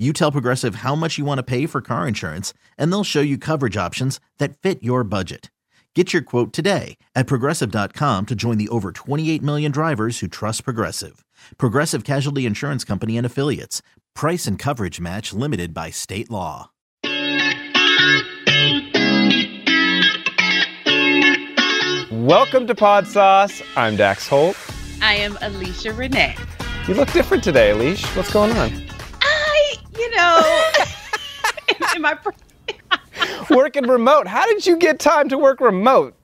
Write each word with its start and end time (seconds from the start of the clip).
You 0.00 0.14
tell 0.14 0.32
Progressive 0.32 0.76
how 0.76 0.94
much 0.94 1.18
you 1.18 1.26
want 1.26 1.40
to 1.40 1.42
pay 1.42 1.66
for 1.66 1.82
car 1.82 2.08
insurance, 2.08 2.54
and 2.78 2.90
they'll 2.90 3.04
show 3.04 3.20
you 3.20 3.36
coverage 3.36 3.76
options 3.76 4.18
that 4.38 4.56
fit 4.56 4.82
your 4.82 5.04
budget. 5.04 5.50
Get 5.94 6.14
your 6.14 6.22
quote 6.22 6.54
today 6.54 6.96
at 7.14 7.26
progressive.com 7.26 8.24
to 8.24 8.34
join 8.34 8.56
the 8.56 8.70
over 8.70 8.92
28 8.92 9.42
million 9.42 9.70
drivers 9.70 10.20
who 10.20 10.26
trust 10.26 10.64
Progressive. 10.64 11.22
Progressive 11.58 12.04
Casualty 12.04 12.46
Insurance 12.46 12.82
Company 12.82 13.18
and 13.18 13.26
Affiliates. 13.26 13.82
Price 14.14 14.46
and 14.46 14.58
coverage 14.58 15.00
match 15.00 15.34
limited 15.34 15.74
by 15.74 15.90
state 15.90 16.30
law. 16.30 16.70
Welcome 22.10 22.66
to 22.68 22.74
Pod 22.74 23.06
Sauce. 23.06 23.60
I'm 23.76 23.96
Dax 23.96 24.26
Holt. 24.26 24.56
I 25.02 25.16
am 25.16 25.36
Alicia 25.42 25.92
Renee. 25.92 26.36
You 26.88 26.94
look 26.94 27.12
different 27.12 27.44
today, 27.44 27.72
Alicia. 27.72 28.06
What's 28.16 28.32
going 28.32 28.52
on? 28.52 28.89
You 30.00 30.16
know, 30.16 30.70
am 31.94 32.06
I? 32.06 32.18
Working 33.50 33.86
remote. 33.86 34.26
How 34.26 34.46
did 34.46 34.64
you 34.66 34.78
get 34.78 34.98
time 34.98 35.28
to 35.28 35.36
work 35.36 35.60
remote? 35.60 36.14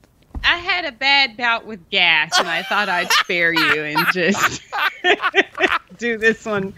I 0.43 0.57
had 0.57 0.87
a 0.87 0.93
bad 0.93 1.37
bout 1.37 1.67
with 1.67 1.91
gas, 1.91 2.39
and 2.39 2.49
I 2.49 2.63
thought 2.63 2.89
I'd 2.89 3.13
spare 3.13 3.53
you 3.53 3.83
and 3.83 3.99
just 4.15 4.63
do 5.99 6.17
this 6.17 6.47
one, 6.47 6.73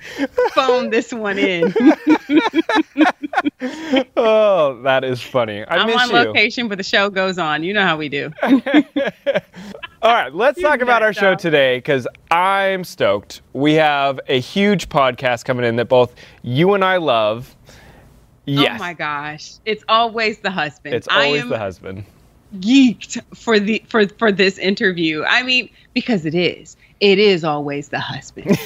phone 0.54 0.90
this 0.90 1.12
one 1.12 1.38
in. 1.38 1.72
oh, 4.16 4.80
that 4.82 5.02
is 5.02 5.20
funny. 5.20 5.64
I 5.64 5.82
am 5.82 5.90
on 5.90 6.08
you. 6.10 6.14
location, 6.14 6.68
but 6.68 6.78
the 6.78 6.84
show 6.84 7.10
goes 7.10 7.38
on. 7.38 7.64
You 7.64 7.74
know 7.74 7.84
how 7.84 7.96
we 7.96 8.08
do. 8.08 8.30
All 8.42 10.14
right, 10.14 10.32
let's 10.32 10.60
talk 10.60 10.80
about 10.80 11.02
our 11.02 11.12
show 11.12 11.34
today 11.34 11.78
because 11.78 12.06
I'm 12.30 12.84
stoked. 12.84 13.42
We 13.54 13.74
have 13.74 14.20
a 14.28 14.38
huge 14.38 14.88
podcast 14.88 15.44
coming 15.44 15.64
in 15.64 15.74
that 15.76 15.88
both 15.88 16.14
you 16.42 16.74
and 16.74 16.84
I 16.84 16.98
love. 16.98 17.56
Oh 17.66 17.72
yes. 18.44 18.80
Oh 18.80 18.84
my 18.84 18.94
gosh, 18.94 19.54
it's 19.64 19.84
always 19.88 20.38
the 20.38 20.52
husband. 20.52 20.94
It's 20.94 21.08
always 21.08 21.48
the 21.48 21.58
husband. 21.58 22.04
Geeked 22.60 23.20
for 23.36 23.58
the 23.58 23.82
for 23.88 24.06
for 24.06 24.30
this 24.30 24.56
interview. 24.58 25.24
I 25.24 25.42
mean, 25.42 25.68
because 25.94 26.24
it 26.24 26.34
is. 26.34 26.76
It 27.00 27.18
is 27.18 27.42
always 27.42 27.88
the 27.88 27.98
husband. 27.98 28.56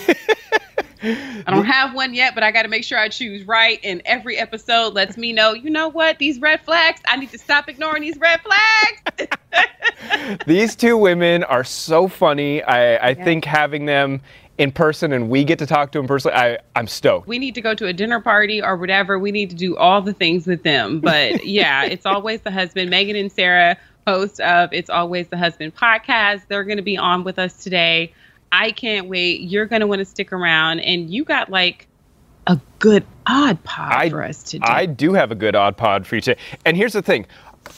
I 1.02 1.44
don't 1.50 1.64
have 1.64 1.94
one 1.94 2.14
yet, 2.14 2.34
but 2.34 2.42
I 2.44 2.52
got 2.52 2.62
to 2.62 2.68
make 2.68 2.84
sure 2.84 2.98
I 2.98 3.08
choose 3.08 3.44
right. 3.46 3.80
And 3.82 4.00
every 4.04 4.36
episode 4.38 4.94
lets 4.94 5.16
me 5.16 5.32
know, 5.32 5.52
you 5.52 5.70
know 5.70 5.88
what, 5.88 6.18
these 6.18 6.40
red 6.40 6.60
flags, 6.60 7.00
I 7.08 7.16
need 7.16 7.30
to 7.32 7.38
stop 7.38 7.68
ignoring 7.68 8.02
these 8.02 8.18
red 8.18 8.40
flags. 8.40 9.28
These 10.46 10.76
two 10.76 10.96
women 10.96 11.44
are 11.44 11.64
so 11.64 12.08
funny. 12.08 12.62
I, 12.62 12.96
I 12.96 13.08
Yeah. 13.10 13.24
think 13.24 13.44
having 13.44 13.86
them 13.86 14.20
in 14.58 14.70
person 14.72 15.12
and 15.12 15.28
we 15.28 15.44
get 15.44 15.58
to 15.60 15.66
talk 15.66 15.92
to 15.92 15.98
them 15.98 16.06
personally, 16.06 16.36
I, 16.36 16.58
I'm 16.76 16.86
stoked. 16.86 17.26
we 17.26 17.38
need 17.38 17.54
to 17.54 17.60
go 17.60 17.74
to 17.74 17.86
a 17.86 17.92
dinner 17.92 18.20
party 18.20 18.62
or 18.62 18.76
whatever. 18.76 19.18
We 19.18 19.30
need 19.32 19.50
to 19.50 19.56
do 19.56 19.76
all 19.76 20.00
the 20.02 20.12
things 20.12 20.46
with 20.46 20.62
them. 20.62 21.00
But 21.00 21.44
yeah, 21.46 21.84
it's 21.84 22.06
always 22.06 22.40
the 22.42 22.50
husband. 22.50 22.90
Megan 22.90 23.16
and 23.16 23.30
Sarah, 23.30 23.76
host 24.06 24.40
of 24.40 24.72
It's 24.72 24.90
Always 24.90 25.28
the 25.28 25.36
Husband 25.38 25.74
podcast, 25.74 26.42
they're 26.48 26.64
going 26.64 26.76
to 26.78 26.82
be 26.82 26.96
on 26.98 27.24
with 27.24 27.38
us 27.38 27.62
today. 27.62 28.12
I 28.52 28.70
can't 28.70 29.08
wait. 29.08 29.40
You're 29.40 29.66
going 29.66 29.80
to 29.80 29.86
want 29.86 29.98
to 30.00 30.04
stick 30.04 30.32
around. 30.32 30.80
And 30.80 31.10
you 31.10 31.24
got 31.24 31.50
like 31.50 31.88
a 32.46 32.60
good 32.78 33.04
odd 33.26 33.62
pod 33.64 33.92
I- 33.92 34.10
for 34.10 34.22
us 34.22 34.42
to 34.44 34.58
do. 34.58 34.64
I 34.68 34.86
do 34.86 35.14
have 35.14 35.32
a 35.32 35.34
good 35.34 35.56
odd 35.56 35.76
pod 35.76 36.06
for 36.06 36.16
you 36.16 36.20
today. 36.20 36.40
And 36.64 36.76
here's 36.76 36.92
the 36.92 37.02
thing. 37.02 37.26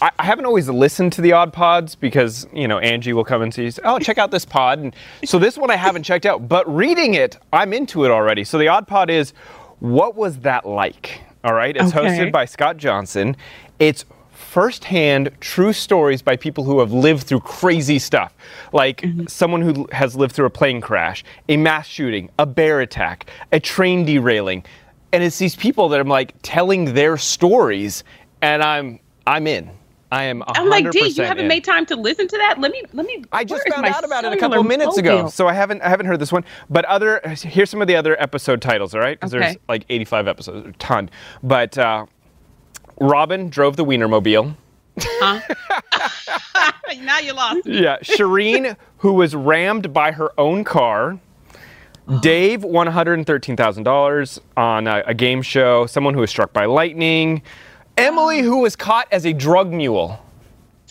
I, 0.02 0.10
I 0.18 0.24
haven't 0.24 0.46
always 0.46 0.68
listened 0.68 1.12
to 1.14 1.20
the 1.20 1.32
odd 1.32 1.52
pods 1.52 1.94
because, 1.94 2.46
you 2.52 2.66
know, 2.66 2.78
Angie 2.78 3.12
will 3.12 3.24
come 3.24 3.42
and 3.42 3.52
say, 3.52 3.70
oh, 3.84 3.98
check 3.98 4.16
out 4.18 4.30
this 4.30 4.44
pod. 4.46 4.78
And 4.78 4.94
so 5.24 5.38
this 5.38 5.56
one 5.58 5.70
I 5.70 5.76
haven't 5.76 6.02
checked 6.04 6.24
out, 6.26 6.48
but 6.48 6.66
reading 6.74 7.14
it, 7.14 7.38
I'm 7.52 7.72
into 7.74 8.04
it 8.04 8.10
already. 8.10 8.44
So 8.44 8.56
the 8.58 8.68
odd 8.68 8.86
pod 8.88 9.10
is, 9.10 9.32
what 9.80 10.16
was 10.16 10.38
that 10.40 10.66
like? 10.66 11.20
All 11.44 11.52
right. 11.52 11.76
It's 11.76 11.94
Okay. 11.94 11.98
hosted 12.08 12.32
by 12.32 12.46
Scott 12.46 12.78
Johnson. 12.78 13.36
It's 13.78 14.06
firsthand 14.34 15.30
true 15.40 15.72
stories 15.72 16.22
by 16.22 16.36
people 16.36 16.64
who 16.64 16.80
have 16.80 16.92
lived 16.92 17.24
through 17.24 17.40
crazy 17.40 17.98
stuff, 17.98 18.34
like 18.72 19.00
Mm-hmm. 19.02 19.26
someone 19.26 19.60
who 19.62 19.86
has 19.92 20.16
lived 20.16 20.34
through 20.34 20.46
a 20.46 20.50
plane 20.50 20.80
crash, 20.80 21.24
a 21.48 21.56
mass 21.56 21.86
shooting, 21.86 22.30
a 22.38 22.46
bear 22.46 22.80
attack, 22.80 23.26
a 23.52 23.60
train 23.60 24.04
derailing. 24.04 24.64
And 25.12 25.22
it's 25.22 25.38
these 25.38 25.54
people 25.56 25.88
that 25.90 26.00
I'm 26.00 26.08
like 26.08 26.34
telling 26.42 26.94
their 26.94 27.16
stories, 27.16 28.02
and 28.42 28.62
I'm 28.62 28.98
I'm 29.26 29.46
in. 29.46 29.70
I 30.12 30.24
am 30.24 30.42
100% 30.42 30.52
I'm 30.56 30.68
like, 30.68 30.90
D, 30.92 31.08
you 31.08 31.24
haven't 31.24 31.44
in. 31.44 31.48
made 31.48 31.64
time 31.64 31.86
to 31.86 31.96
listen 31.96 32.28
to 32.28 32.36
that? 32.36 32.60
Let 32.60 32.70
me, 32.70 32.82
let 32.92 33.04
me. 33.04 33.24
I 33.32 33.42
just 33.42 33.68
found 33.68 33.84
out 33.84 34.04
about 34.04 34.24
it 34.24 34.32
a 34.32 34.36
couple 34.36 34.62
minutes 34.62 34.96
ago, 34.96 35.28
so 35.28 35.48
I 35.48 35.52
haven't 35.52 35.82
I 35.82 35.88
haven't 35.88 36.06
heard 36.06 36.20
this 36.20 36.30
one. 36.32 36.44
But 36.70 36.84
other 36.84 37.20
here's 37.24 37.68
some 37.70 37.80
of 37.82 37.88
the 37.88 37.96
other 37.96 38.20
episode 38.22 38.62
titles, 38.62 38.94
all 38.94 39.00
right? 39.00 39.18
Because 39.18 39.32
there's 39.32 39.56
like 39.68 39.84
85 39.88 40.28
episodes, 40.28 40.68
a 40.68 40.72
ton. 40.74 41.10
But 41.42 41.76
uh, 41.78 42.06
Robin 43.00 43.48
drove 43.48 43.76
the 43.76 43.84
Wienermobile. 43.84 44.56
now 47.00 47.18
you 47.18 47.32
lost. 47.32 47.66
Yeah, 47.66 47.98
Shireen, 47.98 48.76
who 48.98 49.12
was 49.14 49.34
rammed 49.34 49.92
by 49.92 50.12
her 50.12 50.30
own 50.38 50.64
car. 50.64 51.18
Dave 52.20 52.62
won 52.64 52.86
$113,000 52.86 54.38
on 54.56 54.86
a, 54.86 55.02
a 55.06 55.14
game 55.14 55.40
show. 55.42 55.86
Someone 55.86 56.14
who 56.14 56.20
was 56.20 56.30
struck 56.30 56.52
by 56.52 56.66
lightning. 56.66 57.42
Emily, 57.96 58.40
who 58.40 58.58
was 58.58 58.76
caught 58.76 59.08
as 59.10 59.24
a 59.24 59.32
drug 59.32 59.72
mule. 59.72 60.20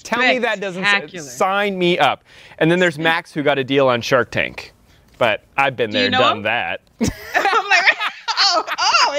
Tell 0.03 0.19
me 0.19 0.40
that 0.40 0.59
doesn't 0.59 0.84
sign 1.22 1.78
me 1.78 1.97
up. 1.97 2.24
And 2.58 2.69
then 2.69 2.80
there's 2.80 2.97
Max, 3.00 3.31
who 3.31 3.42
got 3.44 3.58
a 3.58 3.63
deal 3.63 3.88
on 3.88 4.02
Shark 4.02 4.31
Tank. 4.31 4.74
But 5.18 5.44
I've 5.56 5.75
been 5.78 5.92
Do 5.92 5.97
you 5.97 6.03
there, 6.03 6.12
know 6.12 6.19
done 6.19 6.38
him? 6.38 6.44
that. 6.44 6.81
I'm 7.00 7.69
like, 7.69 7.97
oh, 8.40 8.66
oh. 8.80 9.18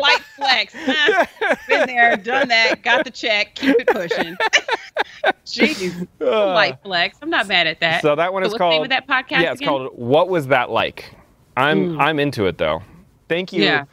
Light 0.00 0.20
flex. 0.36 0.74
Huh? 0.76 1.26
Been 1.68 1.86
there, 1.86 2.16
done 2.16 2.48
that, 2.48 2.82
got 2.82 3.04
the 3.04 3.10
check, 3.10 3.54
keep 3.54 3.76
it 3.78 3.86
pushing. 3.86 4.36
Jeez, 5.46 6.06
light 6.20 6.78
flex. 6.82 7.18
I'm 7.22 7.30
not 7.30 7.46
mad 7.48 7.66
at 7.66 7.80
that. 7.80 8.02
So 8.02 8.14
that 8.16 8.32
one 8.32 8.42
is 8.42 8.48
what's 8.50 8.58
called. 8.58 8.72
the 8.72 8.76
name 8.76 8.82
of 8.84 8.90
that 8.90 9.06
podcast 9.06 9.42
Yeah, 9.42 9.52
it's 9.52 9.60
again? 9.60 9.68
called 9.68 9.92
"What 9.98 10.28
Was 10.28 10.48
That 10.48 10.70
Like." 10.70 11.14
I'm 11.56 12.00
I'm 12.00 12.18
into 12.18 12.46
it 12.46 12.58
though. 12.58 12.82
Thank 13.28 13.52
you. 13.52 13.62
Mm. 13.62 13.64
Yeah. 13.64 13.84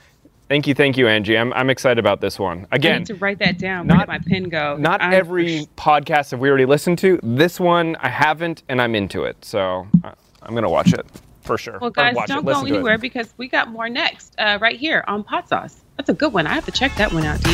Thank 0.47 0.67
you, 0.67 0.75
thank 0.75 0.95
you, 0.97 1.07
Angie. 1.07 1.35
I'm 1.37 1.51
I'm 1.53 1.71
excited 1.71 1.97
about 1.97 2.21
this 2.21 2.37
one. 2.37 2.67
I 2.71 2.75
Again, 2.75 2.99
need 2.99 3.07
to 3.07 3.15
write 3.15 3.39
that 3.39 3.57
down. 3.57 3.87
not- 3.87 4.07
Where 4.07 4.19
did 4.19 4.27
my 4.27 4.31
pen 4.31 4.43
go? 4.49 4.77
not 4.77 5.01
I'm- 5.01 5.13
every 5.13 5.67
podcast 5.75 6.31
have 6.31 6.39
we 6.39 6.49
already 6.49 6.65
listened 6.65 6.99
to. 6.99 7.19
This 7.23 7.59
one 7.59 7.95
I 7.99 8.09
haven't, 8.09 8.61
and 8.69 8.79
I'm 8.81 8.93
into 8.93 9.23
it. 9.23 9.43
So 9.43 9.87
uh, 10.03 10.11
I'm 10.43 10.53
gonna 10.53 10.69
watch 10.69 10.93
it 10.93 11.03
for 11.41 11.57
sure. 11.57 11.79
Well, 11.79 11.89
guys, 11.89 12.15
don't 12.27 12.45
go 12.45 12.51
listen 12.51 12.67
anywhere 12.67 12.99
because 12.99 13.33
we 13.37 13.47
got 13.47 13.69
more 13.69 13.89
next, 13.89 14.35
uh, 14.37 14.59
right 14.61 14.77
here 14.79 15.03
on 15.07 15.23
Pod 15.23 15.47
Sauce. 15.47 15.81
That's 15.97 16.09
a 16.09 16.13
good 16.13 16.33
one. 16.33 16.45
I 16.47 16.53
have 16.53 16.65
to 16.65 16.71
check 16.71 16.93
that 16.97 17.11
one 17.13 17.23
out, 17.25 17.41
D. 17.41 17.51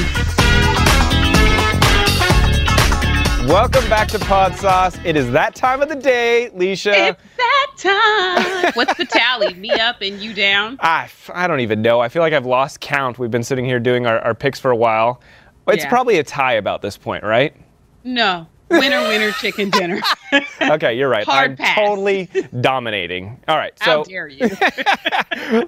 Welcome 3.51 3.87
back 3.89 4.07
to 4.09 4.19
Pod 4.19 4.55
Sauce. 4.55 4.97
It 5.03 5.15
is 5.15 5.29
that 5.31 5.55
time 5.55 5.81
of 5.81 5.89
the 5.89 5.95
day, 5.95 6.49
Leisha. 6.55 6.93
It's 7.09 7.21
that 7.37 7.67
time. 7.77 8.71
What's 8.75 8.95
the 8.97 9.05
tally? 9.05 9.53
Me 9.55 9.71
up 9.71 9.97
and 10.01 10.19
you 10.21 10.33
down? 10.33 10.77
I, 10.79 11.09
I 11.33 11.47
don't 11.47 11.59
even 11.59 11.81
know. 11.81 11.99
I 11.99 12.07
feel 12.09 12.21
like 12.21 12.33
I've 12.33 12.45
lost 12.45 12.79
count. 12.79 13.19
We've 13.19 13.31
been 13.31 13.43
sitting 13.43 13.65
here 13.65 13.79
doing 13.79 14.05
our, 14.05 14.19
our 14.19 14.33
picks 14.35 14.59
for 14.59 14.71
a 14.71 14.75
while. 14.75 15.21
It's 15.67 15.83
Yeah. 15.83 15.89
probably 15.89 16.17
a 16.19 16.23
tie 16.23 16.53
about 16.53 16.81
this 16.81 16.97
point, 16.97 17.23
right? 17.23 17.55
No. 18.03 18.47
Winner, 18.69 19.01
winner, 19.01 19.31
chicken 19.31 19.69
dinner. 19.69 20.01
Okay, 20.61 20.93
you're 20.97 21.09
right. 21.09 21.25
Hard 21.25 21.51
I'm 21.51 21.57
pass. 21.57 21.75
totally 21.75 22.29
dominating. 22.61 23.37
All 23.49 23.57
right, 23.57 23.77
So, 23.79 23.85
How 23.97 24.03
dare 24.03 24.27
you? 24.29 24.49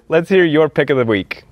let's 0.08 0.30
hear 0.30 0.46
your 0.46 0.70
pick 0.70 0.90
of 0.90 0.96
the 0.98 1.04
week. 1.04 1.44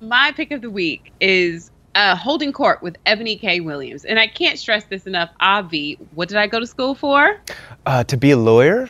My 0.00 0.32
pick 0.32 0.52
of 0.52 0.62
the 0.62 0.70
week 0.70 1.12
is 1.20 1.70
uh, 1.94 2.14
Holding 2.14 2.52
Court 2.52 2.82
with 2.82 2.96
Ebony 3.06 3.36
K. 3.36 3.60
Williams. 3.60 4.04
And 4.04 4.18
I 4.18 4.26
can't 4.26 4.58
stress 4.58 4.84
this 4.84 5.06
enough. 5.06 5.30
Avi, 5.40 5.98
what 6.14 6.28
did 6.28 6.38
I 6.38 6.46
go 6.46 6.60
to 6.60 6.66
school 6.66 6.94
for? 6.94 7.40
Uh, 7.86 8.04
to 8.04 8.16
be 8.16 8.30
a 8.30 8.36
lawyer? 8.36 8.88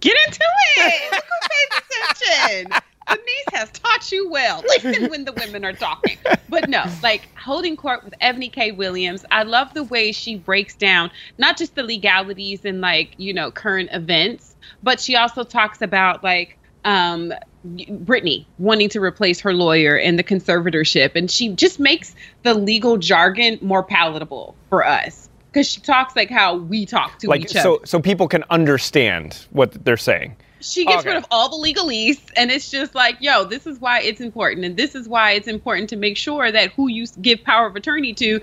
Get 0.00 0.16
into 0.26 0.44
it. 0.76 1.12
Look 1.12 1.24
who 1.24 1.48
pays 1.48 1.82
attention. 2.18 2.72
Denise 3.06 3.44
has 3.52 3.70
taught 3.70 4.10
you 4.12 4.30
well. 4.30 4.62
Listen 4.66 5.10
when 5.10 5.24
the 5.24 5.32
women 5.32 5.64
are 5.64 5.72
talking. 5.72 6.16
But 6.48 6.68
no, 6.68 6.84
like 7.02 7.28
holding 7.36 7.76
court 7.76 8.04
with 8.04 8.14
Ebony 8.20 8.48
K. 8.48 8.72
Williams, 8.72 9.24
I 9.30 9.42
love 9.42 9.74
the 9.74 9.84
way 9.84 10.12
she 10.12 10.36
breaks 10.36 10.74
down 10.74 11.10
not 11.38 11.56
just 11.56 11.74
the 11.74 11.82
legalities 11.82 12.64
and 12.64 12.80
like, 12.80 13.14
you 13.16 13.34
know, 13.34 13.50
current 13.50 13.90
events, 13.92 14.56
but 14.82 15.00
she 15.00 15.16
also 15.16 15.44
talks 15.44 15.82
about 15.82 16.22
like 16.22 16.56
um 16.84 17.32
Britney 17.66 18.46
wanting 18.58 18.88
to 18.90 19.00
replace 19.00 19.40
her 19.40 19.52
lawyer 19.52 19.96
and 19.98 20.18
the 20.18 20.24
conservatorship. 20.24 21.14
And 21.14 21.30
she 21.30 21.50
just 21.50 21.78
makes 21.78 22.14
the 22.42 22.54
legal 22.54 22.96
jargon 22.96 23.58
more 23.60 23.82
palatable 23.82 24.54
for 24.70 24.86
us 24.86 25.28
because 25.52 25.68
she 25.68 25.80
talks 25.80 26.16
like 26.16 26.30
how 26.30 26.56
we 26.56 26.86
talk 26.86 27.18
to 27.18 27.28
like 27.28 27.42
each 27.42 27.50
other. 27.56 27.60
so 27.62 27.80
so 27.84 28.00
people 28.00 28.28
can 28.28 28.44
understand 28.50 29.46
what 29.50 29.72
they're 29.84 29.96
saying. 29.96 30.36
she 30.60 30.84
gets 30.84 31.00
Okay. 31.00 31.08
rid 31.10 31.16
of 31.18 31.26
all 31.30 31.48
the 31.48 31.56
legalese 31.72 32.20
and 32.36 32.50
it's 32.50 32.70
just 32.70 32.94
like 32.94 33.16
yo 33.20 33.44
this 33.44 33.66
is 33.66 33.78
why 33.80 34.00
it's 34.00 34.20
important 34.20 34.64
and 34.64 34.76
this 34.76 34.94
is 34.94 35.08
why 35.08 35.32
it's 35.32 35.48
important 35.48 35.88
to 35.90 35.96
make 35.96 36.16
sure 36.16 36.52
that 36.52 36.70
who 36.72 36.86
you 36.88 37.04
give 37.20 37.42
power 37.44 37.66
of 37.66 37.74
attorney 37.76 38.12
to 38.14 38.40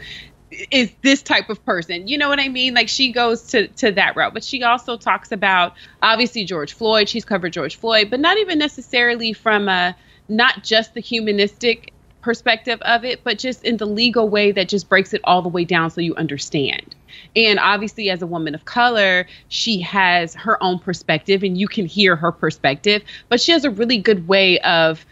is 0.49 0.91
this 1.01 1.21
type 1.21 1.49
of 1.49 1.63
person 1.65 2.07
you 2.07 2.17
know 2.17 2.29
what 2.29 2.39
i 2.39 2.47
mean 2.47 2.73
like 2.73 2.87
she 2.87 3.11
goes 3.11 3.47
to 3.47 3.67
to 3.69 3.91
that 3.91 4.15
route 4.15 4.33
but 4.33 4.43
she 4.43 4.63
also 4.63 4.97
talks 4.97 5.31
about 5.31 5.73
obviously 6.01 6.45
george 6.45 6.73
floyd 6.73 7.09
she's 7.09 7.25
covered 7.25 7.51
george 7.51 7.75
floyd 7.75 8.09
but 8.09 8.19
not 8.19 8.37
even 8.37 8.57
necessarily 8.57 9.33
from 9.33 9.67
a 9.67 9.95
not 10.29 10.63
just 10.63 10.93
the 10.93 11.01
humanistic 11.01 11.91
perspective 12.21 12.81
of 12.81 13.03
it 13.03 13.23
but 13.23 13.37
just 13.37 13.63
in 13.63 13.77
the 13.77 13.85
legal 13.85 14.29
way 14.29 14.51
that 14.51 14.69
just 14.69 14.87
breaks 14.87 15.13
it 15.13 15.21
all 15.23 15.41
the 15.41 15.49
way 15.49 15.65
down 15.65 15.89
so 15.89 15.99
you 15.99 16.15
understand 16.15 16.95
and 17.35 17.59
obviously, 17.59 18.09
as 18.09 18.21
a 18.21 18.27
woman 18.27 18.55
of 18.55 18.65
color, 18.65 19.27
she 19.47 19.79
has 19.81 20.33
her 20.35 20.61
own 20.61 20.79
perspective 20.79 21.43
and 21.43 21.57
you 21.57 21.67
can 21.67 21.85
hear 21.85 22.15
her 22.15 22.31
perspective. 22.31 23.03
But 23.29 23.41
she 23.41 23.51
has 23.51 23.65
a 23.65 23.69
really 23.69 23.97
good 23.97 24.27
way 24.27 24.59
of, 24.59 25.05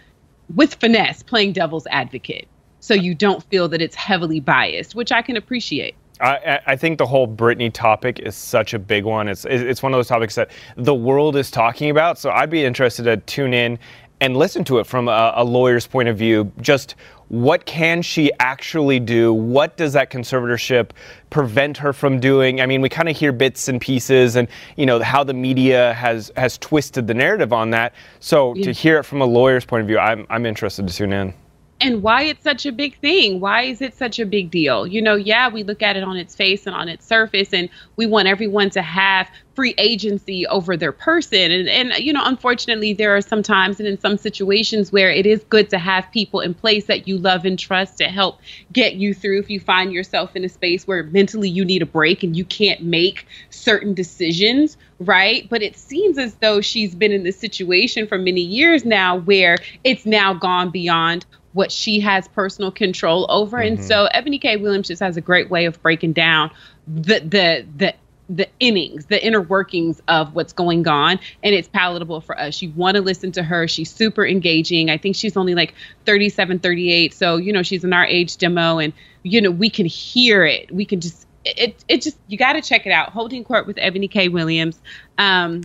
with 0.54 0.76
finesse, 0.76 1.24
playing 1.24 1.54
devil's 1.54 1.88
advocate. 1.88 2.48
So 2.86 2.94
you 2.94 3.16
don't 3.16 3.42
feel 3.46 3.68
that 3.70 3.82
it's 3.82 3.96
heavily 3.96 4.40
biased, 4.40 4.94
which 4.94 5.12
I 5.12 5.24
can 5.24 5.38
appreciate. 5.38 5.96
I, 6.22 6.60
I- 6.68 6.76
think 6.76 7.00
the 7.00 7.06
whole 7.08 7.28
Britney 7.28 7.74
topic 7.74 8.20
is 8.20 8.36
such 8.36 8.76
a 8.76 8.80
big 8.80 9.06
one. 9.06 9.28
It's 9.28 9.44
it's 9.44 9.82
one 9.82 9.92
of 9.92 9.98
those 9.98 10.08
topics 10.08 10.36
that 10.36 10.52
the 10.78 10.94
world 10.94 11.36
is 11.36 11.50
talking 11.50 11.90
about. 11.90 12.20
So 12.20 12.30
I'd 12.30 12.52
be 12.52 12.64
interested 12.64 13.04
to 13.06 13.18
tune 13.18 13.56
in 13.56 13.80
and 14.22 14.38
listen 14.38 14.64
to 14.66 14.78
it 14.78 14.86
from 14.86 15.08
a, 15.08 15.34
a 15.36 15.44
lawyer's 15.44 15.88
point 15.88 16.10
of 16.10 16.18
view. 16.18 16.52
Just 16.62 16.94
what 17.30 17.66
can 17.66 18.04
she 18.04 18.32
actually 18.40 19.00
do? 19.00 19.34
What 19.34 19.78
does 19.78 19.94
that 19.94 20.12
conservatorship 20.12 20.92
prevent 21.32 21.78
her 21.78 21.92
from 21.92 22.20
doing? 22.20 22.62
I 22.62 22.68
mean, 22.68 22.82
we 22.82 22.88
kind 22.90 23.10
of 23.10 23.18
hear 23.18 23.32
bits 23.32 23.68
and 23.68 23.82
pieces, 23.82 24.36
and 24.36 24.48
you 24.78 24.86
know 24.86 25.02
how 25.02 25.24
the 25.24 25.34
media 25.34 25.96
has 25.96 26.32
has 26.38 26.60
twisted 26.60 27.08
the 27.08 27.16
narrative 27.16 27.52
on 27.52 27.72
that. 27.72 27.96
So 28.20 28.54
to 28.54 28.72
hear 28.72 29.00
it 29.00 29.04
from 29.04 29.22
a 29.22 29.26
lawyer's 29.26 29.66
point 29.66 29.82
of 29.82 29.88
view, 29.88 29.98
I'm 29.98 30.28
I'm 30.30 30.46
interested 30.46 30.88
to 30.88 30.94
tune 30.94 31.14
in. 31.14 31.34
And 31.82 32.02
why 32.02 32.24
it's 32.24 32.44
such 32.44 32.66
a 32.66 32.72
big 32.72 32.98
thing. 33.00 33.40
Why 33.42 33.64
is 33.64 33.82
it 33.82 33.96
such 33.96 34.18
a 34.18 34.26
big 34.26 34.50
deal? 34.50 34.88
You 34.88 35.02
know, 35.02 35.16
yeah, 35.16 35.50
we 35.50 35.64
look 35.64 35.82
at 35.82 35.98
it 35.98 36.04
on 36.04 36.16
its 36.16 36.34
face 36.34 36.66
and 36.66 36.76
on 36.76 36.88
its 36.88 37.06
surface, 37.06 37.54
and 37.54 37.70
we 37.98 38.06
want 38.06 38.28
everyone 38.28 38.70
to 38.72 38.82
have 38.82 39.30
free 39.56 39.74
agency 39.78 40.48
over 40.48 40.78
their 40.78 40.92
person. 40.92 41.52
And, 41.52 41.68
and 41.68 41.94
you 41.98 42.14
know, 42.14 42.22
unfortunately, 42.24 42.94
there 42.94 43.16
are 43.16 43.22
some 43.22 43.44
times 43.44 43.80
and 43.80 43.88
in 43.88 44.00
some 44.00 44.18
situations 44.18 44.92
where 44.92 45.10
it 45.10 45.26
is 45.26 45.44
good 45.50 45.70
to 45.70 45.78
have 45.78 46.10
people 46.12 46.40
in 46.40 46.54
place 46.54 46.86
that 46.86 47.08
you 47.08 47.18
love 47.18 47.46
and 47.46 47.60
trust 47.60 47.98
to 47.98 48.06
help 48.06 48.40
get 48.72 48.96
you 48.96 49.14
through 49.14 49.40
if 49.40 49.50
you 49.50 49.60
find 49.60 49.92
yourself 49.92 50.36
in 50.36 50.46
a 50.46 50.50
space 50.50 50.88
where 50.88 51.04
mentally 51.04 51.50
you 51.50 51.66
need 51.66 51.82
a 51.82 51.86
break 51.86 52.24
and 52.24 52.38
you 52.38 52.46
can't 52.46 52.84
make 52.84 53.28
certain 53.50 53.94
decisions 53.94 54.78
right? 55.00 55.50
But 55.50 55.62
it 55.62 55.76
seems 55.76 56.18
as 56.18 56.36
though 56.36 56.62
she's 56.62 56.96
been 56.96 57.12
in 57.12 57.24
this 57.24 57.38
situation 57.38 58.08
for 58.08 58.18
many 58.18 58.40
years 58.40 58.86
now 58.86 59.18
where 59.18 59.58
it's 59.84 60.06
now 60.06 60.34
gone 60.34 60.70
beyond 60.70 61.26
what 61.56 61.72
she 61.72 62.02
has 62.02 62.28
personal 62.28 62.70
control 62.70 63.26
over. 63.30 63.58
And 63.58 63.84
so 63.84 64.06
Ebony 64.06 64.38
K. 64.40 64.58
Williams 64.58 64.88
just 64.90 65.02
has 65.02 65.18
a 65.18 65.22
great 65.22 65.50
way 65.50 65.66
of 65.66 65.82
breaking 65.82 66.14
down 66.14 66.52
the 66.86 67.20
the 67.20 67.66
the 67.78 67.94
the 68.28 68.50
innings, 68.60 69.06
the 69.06 69.24
inner 69.24 69.40
workings 69.40 70.02
of 70.08 70.34
what's 70.34 70.52
going 70.52 70.88
on, 70.88 71.20
and 71.44 71.54
it's 71.56 71.68
palatable 71.68 72.22
for 72.22 72.38
us. 72.40 72.60
You 72.62 72.72
want 72.76 72.96
to 72.96 73.02
listen 73.02 73.32
to 73.34 73.44
her. 73.44 73.68
She's 73.68 73.90
super 73.92 74.26
engaging. 74.26 74.90
I 74.90 74.98
think 74.98 75.16
she's 75.16 75.38
only 75.38 75.54
like 75.54 75.76
37, 76.08 76.58
38. 76.58 77.14
So, 77.14 77.38
you 77.38 77.54
know, 77.54 77.62
she's 77.62 77.84
in 77.84 77.94
our 77.94 78.04
age 78.04 78.38
demo, 78.38 78.80
and, 78.80 78.94
you 79.22 79.42
know, 79.42 79.52
we 79.52 79.70
can 79.70 79.86
hear 79.86 80.44
it. 80.44 80.72
We 80.72 80.86
can 80.86 81.02
just, 81.02 81.28
it, 81.46 81.76
it 81.88 82.02
just, 82.02 82.18
you 82.28 82.36
got 82.36 82.54
to 82.54 82.62
check 82.64 82.88
it 82.88 82.92
out. 82.92 83.10
Holding 83.12 83.44
Court 83.44 83.68
with 83.68 83.78
Ebony 83.78 84.08
K. 84.08 84.28
Williams. 84.28 84.80
Um, 85.20 85.62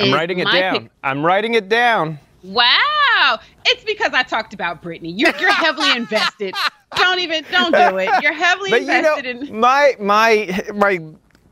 I'm 0.00 0.14
writing 0.14 0.38
it 0.38 0.46
down. 0.60 0.82
pick- 0.82 0.90
I'm 1.02 1.26
writing 1.26 1.54
it 1.54 1.68
down. 1.68 2.20
Wow. 2.42 3.38
It's 3.64 3.84
because 3.84 4.12
I 4.12 4.22
talked 4.22 4.52
about 4.54 4.82
Britney. 4.82 5.12
You're, 5.16 5.34
you're 5.38 5.52
heavily 5.52 5.90
invested. 5.96 6.54
Don't 6.96 7.20
even, 7.20 7.44
don't 7.50 7.72
do 7.72 7.96
it. 7.98 8.10
You're 8.22 8.32
heavily 8.32 8.70
But 8.70 8.80
you 8.82 8.86
know, 8.88 9.16
invested 9.16 9.48
in. 9.50 9.60
my 9.60 9.94
my 10.00 10.64
my 10.74 10.98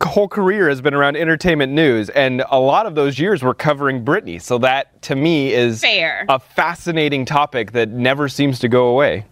whole 0.03 0.29
career 0.29 0.69
has 0.69 0.81
been 0.81 0.95
around 0.95 1.17
entertainment 1.17 1.73
news, 1.73 2.09
and 2.11 2.43
a 2.51 2.59
lot 2.59 2.87
of 2.87 2.95
those 2.95 3.19
years 3.19 3.43
were 3.43 3.55
covering 3.55 4.05
Britney. 4.05 4.41
So 4.41 4.59
that, 4.59 5.01
to 5.03 5.15
me, 5.15 5.53
is 5.53 5.81
Fair. 5.83 6.25
a 6.29 6.39
fascinating 6.39 7.25
topic 7.27 7.73
that 7.73 7.91
never 7.91 8.29
seems 8.29 8.59
to 8.61 8.69
go 8.69 8.87
away. 8.87 9.25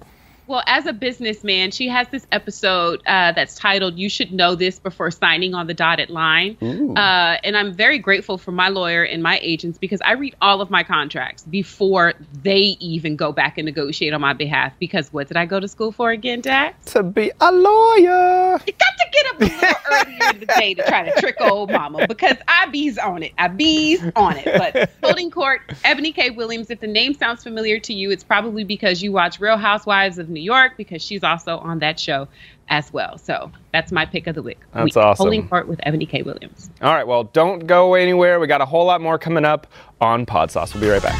Well, 0.48 0.62
as 0.66 0.86
a 0.86 0.94
businessman, 0.94 1.72
she 1.72 1.88
has 1.88 2.08
this 2.08 2.26
episode 2.32 3.02
uh, 3.06 3.32
that's 3.32 3.54
titled 3.54 3.98
"You 3.98 4.08
Should 4.08 4.32
Know 4.32 4.54
This 4.54 4.78
Before 4.78 5.10
Signing 5.10 5.54
on 5.54 5.66
the 5.66 5.74
Dotted 5.74 6.08
Line," 6.08 6.56
uh, 6.62 7.36
and 7.44 7.54
I'm 7.54 7.74
very 7.74 7.98
grateful 7.98 8.38
for 8.38 8.50
my 8.50 8.68
lawyer 8.68 9.02
and 9.02 9.22
my 9.22 9.38
agents 9.42 9.76
because 9.76 10.00
I 10.00 10.12
read 10.12 10.34
all 10.40 10.62
of 10.62 10.70
my 10.70 10.84
contracts 10.84 11.42
before 11.42 12.14
they 12.42 12.78
even 12.80 13.14
go 13.14 13.30
back 13.30 13.58
and 13.58 13.66
negotiate 13.66 14.14
on 14.14 14.22
my 14.22 14.32
behalf. 14.32 14.72
Because 14.78 15.12
what 15.12 15.28
did 15.28 15.36
I 15.36 15.44
go 15.44 15.60
to 15.60 15.68
school 15.68 15.92
for 15.92 16.10
again, 16.10 16.40
Dax? 16.40 16.92
To 16.92 17.02
be 17.02 17.30
a 17.42 17.52
lawyer. 17.52 18.58
You 18.66 18.72
got 18.72 18.96
to 18.96 19.06
get 19.12 19.26
up 19.26 19.40
a 19.40 19.44
little 19.44 19.78
earlier 19.92 20.30
in 20.30 20.40
the 20.40 20.46
day 20.46 20.72
to 20.72 20.82
try 20.84 21.10
to 21.10 21.20
trick 21.20 21.36
old 21.40 21.70
mama 21.70 22.06
because 22.06 22.38
I 22.48 22.64
bees 22.70 22.96
on 22.96 23.22
it. 23.22 23.32
I 23.36 23.48
bees 23.48 24.02
on 24.16 24.38
it. 24.38 24.46
But 24.46 24.90
holding 25.04 25.30
court, 25.30 25.60
Ebony 25.84 26.12
K. 26.12 26.30
Williams. 26.30 26.70
If 26.70 26.80
the 26.80 26.86
name 26.86 27.12
sounds 27.12 27.42
familiar 27.42 27.78
to 27.80 27.92
you, 27.92 28.10
it's 28.10 28.24
probably 28.24 28.64
because 28.64 29.02
you 29.02 29.12
watch 29.12 29.40
Real 29.40 29.58
Housewives 29.58 30.16
of 30.16 30.30
New 30.30 30.37
York 30.40 30.76
because 30.76 31.02
she's 31.02 31.22
also 31.22 31.58
on 31.58 31.78
that 31.80 31.98
show 31.98 32.28
as 32.68 32.92
well. 32.92 33.18
So 33.18 33.50
that's 33.72 33.92
my 33.92 34.04
pick 34.06 34.26
of 34.26 34.34
the 34.34 34.42
week. 34.42 34.58
That's 34.72 34.84
week. 34.84 34.96
awesome. 34.96 35.24
Holding 35.24 35.48
court 35.48 35.68
with 35.68 35.80
Ebony 35.82 36.06
K. 36.06 36.22
Williams. 36.22 36.70
All 36.82 36.94
right, 36.94 37.06
well, 37.06 37.24
don't 37.24 37.66
go 37.66 37.94
anywhere. 37.94 38.40
We 38.40 38.46
got 38.46 38.60
a 38.60 38.66
whole 38.66 38.86
lot 38.86 39.00
more 39.00 39.18
coming 39.18 39.44
up 39.44 39.66
on 40.00 40.26
Pod 40.26 40.50
Sauce. 40.50 40.74
We'll 40.74 40.82
be 40.82 40.88
right 40.88 41.02
back. 41.02 41.18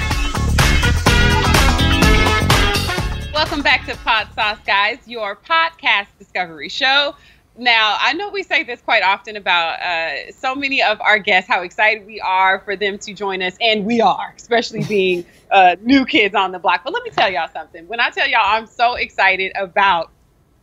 Welcome 3.34 3.62
back 3.62 3.86
to 3.86 3.96
Pod 3.98 4.28
Sauce, 4.34 4.58
guys, 4.66 4.98
your 5.06 5.36
podcast 5.36 6.08
discovery 6.18 6.68
show. 6.68 7.14
Now, 7.58 7.96
I 8.00 8.12
know 8.12 8.30
we 8.30 8.44
say 8.44 8.62
this 8.62 8.80
quite 8.80 9.02
often 9.02 9.34
about 9.34 9.80
uh, 9.80 10.30
so 10.30 10.54
many 10.54 10.80
of 10.80 11.00
our 11.00 11.18
guests, 11.18 11.50
how 11.50 11.62
excited 11.62 12.06
we 12.06 12.20
are 12.20 12.60
for 12.60 12.76
them 12.76 12.98
to 12.98 13.12
join 13.12 13.42
us, 13.42 13.56
and 13.60 13.84
we 13.84 14.00
are, 14.00 14.32
especially 14.36 14.84
being 14.88 15.26
uh, 15.50 15.74
new 15.82 16.06
kids 16.06 16.36
on 16.36 16.52
the 16.52 16.60
block. 16.60 16.82
But 16.84 16.92
let 16.92 17.02
me 17.02 17.10
tell 17.10 17.28
y'all 17.28 17.48
something. 17.52 17.88
When 17.88 17.98
I 17.98 18.10
tell 18.10 18.28
y'all 18.28 18.44
I'm 18.44 18.66
so 18.66 18.94
excited 18.94 19.50
about 19.56 20.12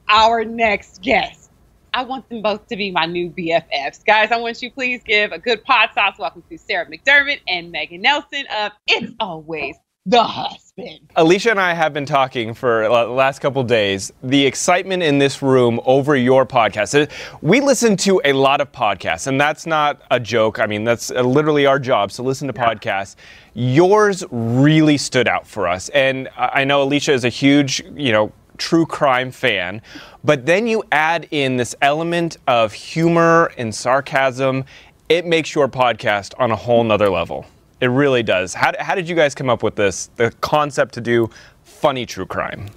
our 0.07 0.45
next 0.45 1.01
guest, 1.01 1.51
I 1.93 2.05
want 2.05 2.29
them 2.29 2.41
both 2.41 2.65
to 2.67 2.77
be 2.77 2.91
my 2.91 3.05
new 3.05 3.29
BFFs. 3.29 4.05
Guys, 4.05 4.31
I 4.31 4.37
want 4.37 4.61
you 4.61 4.71
please 4.71 5.01
give 5.03 5.33
a 5.33 5.39
good 5.39 5.65
pod 5.65 5.89
sauce 5.93 6.15
welcome 6.17 6.43
to 6.49 6.57
Sarah 6.57 6.85
McDermott 6.89 7.41
and 7.45 7.71
Megan 7.73 8.01
Nelson 8.01 8.45
of 8.57 8.71
It's 8.87 9.11
Always 9.19 9.75
the 10.05 10.23
Husband. 10.23 10.99
Alicia 11.15 11.51
and 11.51 11.59
I 11.59 11.73
have 11.73 11.93
been 11.93 12.05
talking 12.05 12.53
for 12.53 12.83
the 12.83 12.89
last 12.89 13.39
couple 13.39 13.63
days. 13.63 14.11
The 14.23 14.45
excitement 14.45 15.01
in 15.01 15.17
this 15.17 15.41
room 15.41 15.79
over 15.85 16.15
your 16.15 16.45
podcast. 16.45 17.01
Uh, 17.01 17.37
We 17.41 17.59
listen 17.59 17.97
to 17.97 18.21
a 18.23 18.33
lot 18.33 18.61
of 18.61 18.71
podcasts, 18.71 19.25
and 19.27 19.39
that's 19.41 19.65
not 19.65 20.01
a 20.11 20.19
joke. 20.19 20.59
I 20.59 20.67
mean, 20.67 20.83
that's 20.83 21.09
uh, 21.11 21.21
literally 21.21 21.65
our 21.65 21.79
job. 21.79 22.11
So 22.11 22.23
listen 22.23 22.47
to 22.47 22.53
podcasts. 22.53 23.15
Yours 23.53 24.23
really 24.29 24.97
stood 24.97 25.27
out 25.27 25.47
for 25.47 25.67
us, 25.67 25.89
and 25.89 26.29
I 26.37 26.65
know 26.65 26.83
Alicia 26.83 27.13
is 27.13 27.23
a 27.23 27.29
huge, 27.29 27.81
you 27.95 28.11
know, 28.11 28.31
true 28.57 28.85
crime 28.85 29.31
fan, 29.31 29.81
but 30.23 30.45
then 30.45 30.67
you 30.67 30.83
add 30.91 31.27
in 31.31 31.57
this 31.57 31.75
element 31.81 32.37
of 32.47 32.73
humor 32.73 33.51
and 33.57 33.73
sarcasm. 33.73 34.65
It 35.09 35.25
makes 35.25 35.53
your 35.55 35.67
podcast 35.67 36.33
on 36.37 36.51
a 36.51 36.55
whole 36.55 36.83
nother 36.83 37.09
level. 37.09 37.45
It 37.81 37.87
really 37.87 38.23
does. 38.23 38.53
How, 38.53 38.71
how 38.79 38.95
did 38.95 39.09
you 39.09 39.15
guys 39.15 39.35
come 39.35 39.49
up 39.49 39.61
with 39.61 39.75
this, 39.75 40.07
the 40.15 40.31
concept 40.41 40.93
to 40.95 41.01
do 41.01 41.29
funny 41.63 42.05
true 42.05 42.25
crime? 42.25 42.69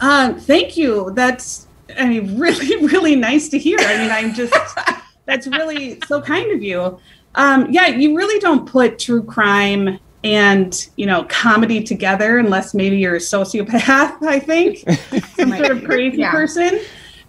Um, 0.00 0.38
thank 0.38 0.76
you. 0.76 1.10
That's 1.14 1.66
I 1.98 2.08
mean, 2.08 2.38
really, 2.38 2.86
really 2.86 3.16
nice 3.16 3.48
to 3.50 3.58
hear. 3.58 3.78
I 3.80 3.98
mean, 3.98 4.10
I'm 4.10 4.34
just 4.34 4.54
that's 5.26 5.46
really 5.46 6.00
so 6.06 6.20
kind 6.20 6.50
of 6.52 6.62
you. 6.62 6.98
Um, 7.34 7.70
yeah, 7.70 7.86
you 7.88 8.16
really 8.16 8.38
don't 8.40 8.68
put 8.68 8.98
true 8.98 9.22
crime 9.22 9.98
and 10.22 10.88
you 10.96 11.06
know 11.06 11.24
comedy 11.24 11.82
together 11.82 12.38
unless 12.38 12.74
maybe 12.74 12.98
you're 12.98 13.16
a 13.16 13.20
sociopath. 13.20 14.22
I 14.22 14.38
think 14.38 14.78
some 15.36 15.50
sort 15.50 15.70
of 15.70 15.84
crazy 15.84 16.18
Yeah. 16.18 16.30
person. 16.30 16.80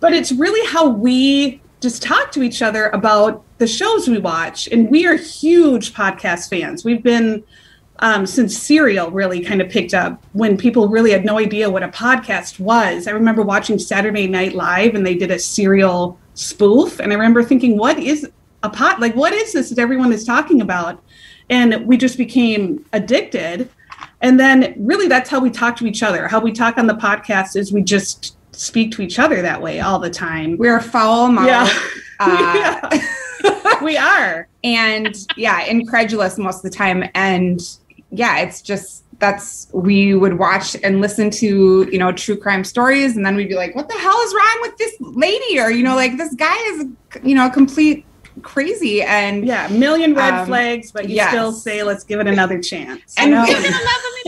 But 0.01 0.13
it's 0.13 0.31
really 0.33 0.65
how 0.71 0.89
we 0.89 1.61
just 1.79 2.03
talk 2.03 2.31
to 2.33 2.43
each 2.43 2.61
other 2.61 2.89
about 2.89 3.44
the 3.57 3.67
shows 3.67 4.07
we 4.07 4.17
watch, 4.17 4.67
and 4.67 4.89
we 4.89 5.05
are 5.05 5.15
huge 5.15 5.93
podcast 5.93 6.49
fans. 6.49 6.83
We've 6.83 7.03
been 7.03 7.43
um, 7.99 8.25
since 8.25 8.57
Serial 8.57 9.09
really 9.11 9.41
kind 9.41 9.61
of 9.61 9.69
picked 9.69 9.93
up 9.93 10.21
when 10.33 10.57
people 10.57 10.89
really 10.89 11.11
had 11.11 11.23
no 11.23 11.39
idea 11.39 11.69
what 11.69 11.83
a 11.83 11.87
podcast 11.87 12.59
was. 12.59 13.07
I 13.07 13.11
remember 13.11 13.41
watching 13.41 13.79
Saturday 13.79 14.27
Night 14.27 14.53
Live 14.53 14.95
and 14.95 15.05
they 15.05 15.15
did 15.15 15.31
a 15.31 15.39
Serial 15.39 16.19
spoof, 16.33 16.99
and 16.99 17.11
I 17.11 17.15
remember 17.15 17.43
thinking, 17.43 17.77
"What 17.77 17.97
is 17.97 18.29
a 18.63 18.69
pod? 18.69 18.99
Like, 18.99 19.15
what 19.15 19.33
is 19.33 19.53
this 19.53 19.69
that 19.69 19.79
everyone 19.79 20.11
is 20.11 20.25
talking 20.25 20.61
about?" 20.61 21.01
And 21.49 21.85
we 21.85 21.97
just 21.97 22.17
became 22.17 22.85
addicted. 22.91 23.69
And 24.21 24.39
then, 24.39 24.73
really, 24.77 25.07
that's 25.07 25.29
how 25.29 25.39
we 25.39 25.49
talk 25.49 25.77
to 25.77 25.85
each 25.85 26.01
other. 26.01 26.27
How 26.27 26.39
we 26.39 26.51
talk 26.51 26.77
on 26.77 26.87
the 26.87 26.95
podcast 26.95 27.55
is 27.55 27.71
we 27.71 27.83
just 27.83 28.35
speak 28.51 28.91
to 28.91 29.01
each 29.01 29.19
other 29.19 29.41
that 29.41 29.61
way 29.61 29.79
all 29.79 29.99
the 29.99 30.09
time. 30.09 30.57
We're 30.57 30.79
foul 30.81 31.29
mouth. 31.29 31.47
Yeah. 31.47 31.69
Uh, 32.17 32.87
yeah. 32.93 33.05
We 33.81 33.97
are. 33.97 34.47
and 34.63 35.15
yeah, 35.37 35.63
incredulous 35.63 36.37
most 36.37 36.57
of 36.57 36.63
the 36.63 36.75
time. 36.75 37.09
And 37.13 37.59
yeah, 38.11 38.39
it's 38.39 38.61
just 38.61 39.03
that's 39.19 39.67
we 39.71 40.13
would 40.13 40.37
watch 40.37 40.75
and 40.83 40.99
listen 40.99 41.29
to 41.29 41.87
you 41.91 41.97
know 41.97 42.11
true 42.11 42.37
crime 42.37 42.63
stories, 42.63 43.15
and 43.15 43.25
then 43.25 43.35
we'd 43.35 43.49
be 43.49 43.55
like, 43.55 43.75
"What 43.75 43.87
the 43.87 43.95
hell 43.95 44.19
is 44.21 44.33
wrong 44.33 44.57
with 44.61 44.77
this 44.77 44.95
lady?" 44.99 45.59
Or 45.59 45.71
you 45.71 45.83
know, 45.83 45.95
like 45.95 46.17
this 46.17 46.33
guy 46.35 46.57
is 46.73 46.85
you 47.23 47.35
know 47.35 47.47
a 47.47 47.49
complete 47.49 48.05
crazy 48.41 49.01
and 49.01 49.45
Yeah, 49.45 49.67
a 49.67 49.71
million 49.71 50.13
red 50.13 50.33
Um, 50.33 50.45
flags, 50.47 50.91
but 50.91 51.09
you 51.09 51.15
yes. 51.15 51.29
still 51.29 51.51
say, 51.51 51.83
let's 51.83 52.03
give 52.03 52.19
it 52.19 52.27
another 52.27 52.59
chance. 52.61 53.13
And 53.17 53.31
You 53.31 53.35
know? 53.37 53.45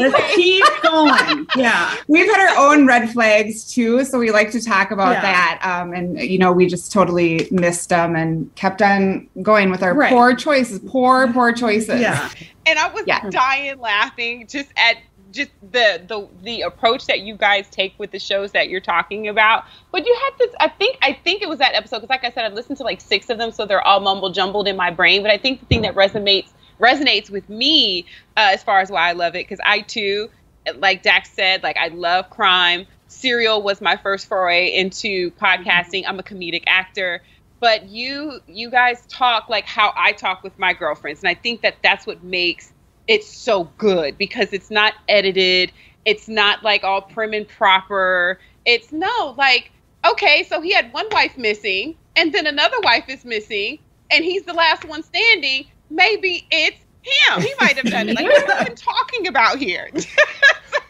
let's 0.10 0.36
keep 0.36 0.64
going. 0.84 1.46
Yeah. 1.56 1.96
we've 2.08 2.30
had 2.32 2.50
our 2.50 2.72
own 2.72 2.86
red 2.86 3.10
flags 3.12 3.74
too 3.74 4.04
so 4.06 4.20
we 4.20 4.32
like 4.32 4.52
to 4.52 4.62
talk 4.62 4.92
about 4.92 5.14
Yeah. 5.14 5.22
that 5.22 5.60
um, 5.64 5.94
and 5.94 6.20
you 6.20 6.38
know 6.38 6.52
we 6.52 6.68
just 6.68 6.92
totally 6.92 7.48
missed 7.52 7.90
them 7.90 8.16
and 8.16 8.54
kept 8.56 8.82
on 8.82 9.28
going 9.42 9.70
with 9.72 9.82
our 9.84 9.94
Right. 9.96 10.12
poor 10.12 10.36
choices 10.36 10.80
poor 10.88 11.32
poor 11.34 11.52
choices 11.52 12.00
Yeah. 12.00 12.30
and 12.66 12.78
I 12.78 12.90
was 12.90 13.04
Yeah. 13.08 13.28
dying 13.30 13.80
laughing 13.80 14.46
just 14.48 14.70
at 14.78 14.98
just 15.32 15.52
the 15.62 16.02
the 16.08 16.28
the 16.44 16.62
approach 16.62 17.06
that 17.08 17.22
you 17.22 17.36
guys 17.36 17.70
take 17.70 17.94
with 17.98 18.12
the 18.12 18.20
shows 18.20 18.52
that 18.52 18.70
you're 18.70 18.82
talking 18.82 19.28
about. 19.28 19.66
But 19.92 20.06
you 20.06 20.16
had 20.24 20.32
this, 20.40 20.56
I 20.60 20.70
think, 20.70 20.98
I 21.02 21.14
think 21.14 21.42
it 21.42 21.50
was 21.50 21.60
that 21.60 21.74
episode 21.74 21.98
because, 21.98 22.10
like 22.10 22.24
I 22.24 22.32
said, 22.32 22.46
I've 22.46 22.54
listened 22.54 22.78
to 22.78 22.84
like 22.84 23.02
six 23.02 23.30
of 23.30 23.38
them, 23.38 23.52
so 23.52 23.66
they're 23.66 23.86
all 23.86 24.00
mumble 24.00 24.32
jumbled 24.32 24.68
in 24.68 24.76
my 24.76 24.92
brain. 24.92 25.22
But 25.22 25.32
I 25.32 25.38
think 25.38 25.60
the 25.60 25.66
thing 25.66 25.82
that 25.82 25.96
resonates 25.96 26.52
resonates 26.80 27.30
with 27.30 27.50
me 27.50 28.06
uh, 28.36 28.52
as 28.54 28.64
far 28.64 28.80
as 28.80 28.90
why 28.90 29.10
I 29.10 29.14
love 29.14 29.36
it 29.36 29.48
because 29.48 29.60
I 29.66 29.82
too, 29.82 30.30
like 30.76 31.04
Dax 31.04 31.32
said, 31.32 31.64
like 31.64 31.78
I 31.78 31.88
love 31.90 32.30
crime. 32.30 32.86
Serial 33.08 33.62
was 33.62 33.82
my 33.82 33.96
first 33.98 34.28
foray 34.28 34.68
into 34.74 35.32
podcasting. 35.32 36.04
I'm 36.08 36.20
a 36.20 36.24
comedic 36.24 36.64
actor 36.68 37.22
but 37.60 37.90
you 37.90 38.40
you 38.48 38.70
guys 38.70 39.04
talk 39.08 39.50
like 39.50 39.66
how 39.66 39.92
I 39.96 40.12
talk 40.12 40.44
with 40.44 40.58
my 40.60 40.74
girlfriends 40.74 41.22
and 41.22 41.30
I 41.30 41.34
think 41.34 41.62
that 41.62 41.78
that's 41.82 42.06
what 42.06 42.24
makes 42.24 42.72
it 43.08 43.24
so 43.24 43.66
good 43.78 44.18
because 44.18 44.52
it's 44.54 44.70
not 44.70 44.94
edited 45.10 45.72
it's 46.06 46.28
not 46.28 46.64
like 46.64 46.84
all 46.84 47.02
prim 47.02 47.34
and 47.34 47.48
proper 47.48 48.40
it's 48.66 48.92
no 48.92 49.34
like 49.38 49.72
okay 50.06 50.44
so 50.50 50.62
he 50.62 50.74
had 50.74 50.92
one 50.94 51.06
wife 51.12 51.38
missing 51.38 51.96
and 52.16 52.34
then 52.34 52.46
another 52.48 52.78
wife 52.84 53.06
is 53.10 53.24
missing 53.26 53.78
and 54.12 54.24
he's 54.24 54.44
the 54.44 54.54
last 54.54 54.84
one 54.86 55.04
standing 55.04 55.66
maybe 55.90 56.46
it's 56.52 56.78
him 57.02 57.42
he 57.42 57.54
might 57.62 57.76
have 57.78 57.86
done 57.86 58.10
it 58.10 58.16
like 58.16 58.26
what 58.26 58.44
are 58.50 58.56
we 58.56 58.62
even 58.62 58.76
talking 58.76 59.28
about 59.28 59.58
here 59.58 59.90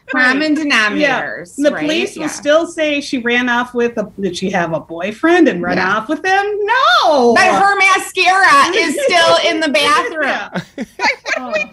common 0.10 0.56
Yeah. 0.56 0.64
denominators 1.22 1.56
The 1.58 1.70
right? 1.72 1.82
police 1.82 2.16
will 2.16 2.24
Yeah. 2.24 2.28
still 2.30 2.66
say 2.68 3.02
she 3.02 3.18
ran 3.18 3.50
off 3.50 3.74
with 3.74 3.98
a 3.98 4.12
did 4.20 4.38
she 4.38 4.50
have 4.52 4.74
a 4.74 4.80
boyfriend 4.80 5.48
and 5.48 5.62
run 5.62 5.78
Yeah. 5.78 5.98
off 5.98 6.08
with 6.10 6.26
him? 6.26 6.46
No. 6.66 7.34
but 7.36 7.44
her 7.46 7.76
mascara 7.78 8.74
is 8.76 8.98
still 9.04 9.38
in 9.46 9.60
the 9.60 9.68
bathroom 9.74 10.24
Yeah. 10.28 10.50
like 10.98 11.17
what 11.44 11.58
are 11.60 11.66
we 11.66 11.72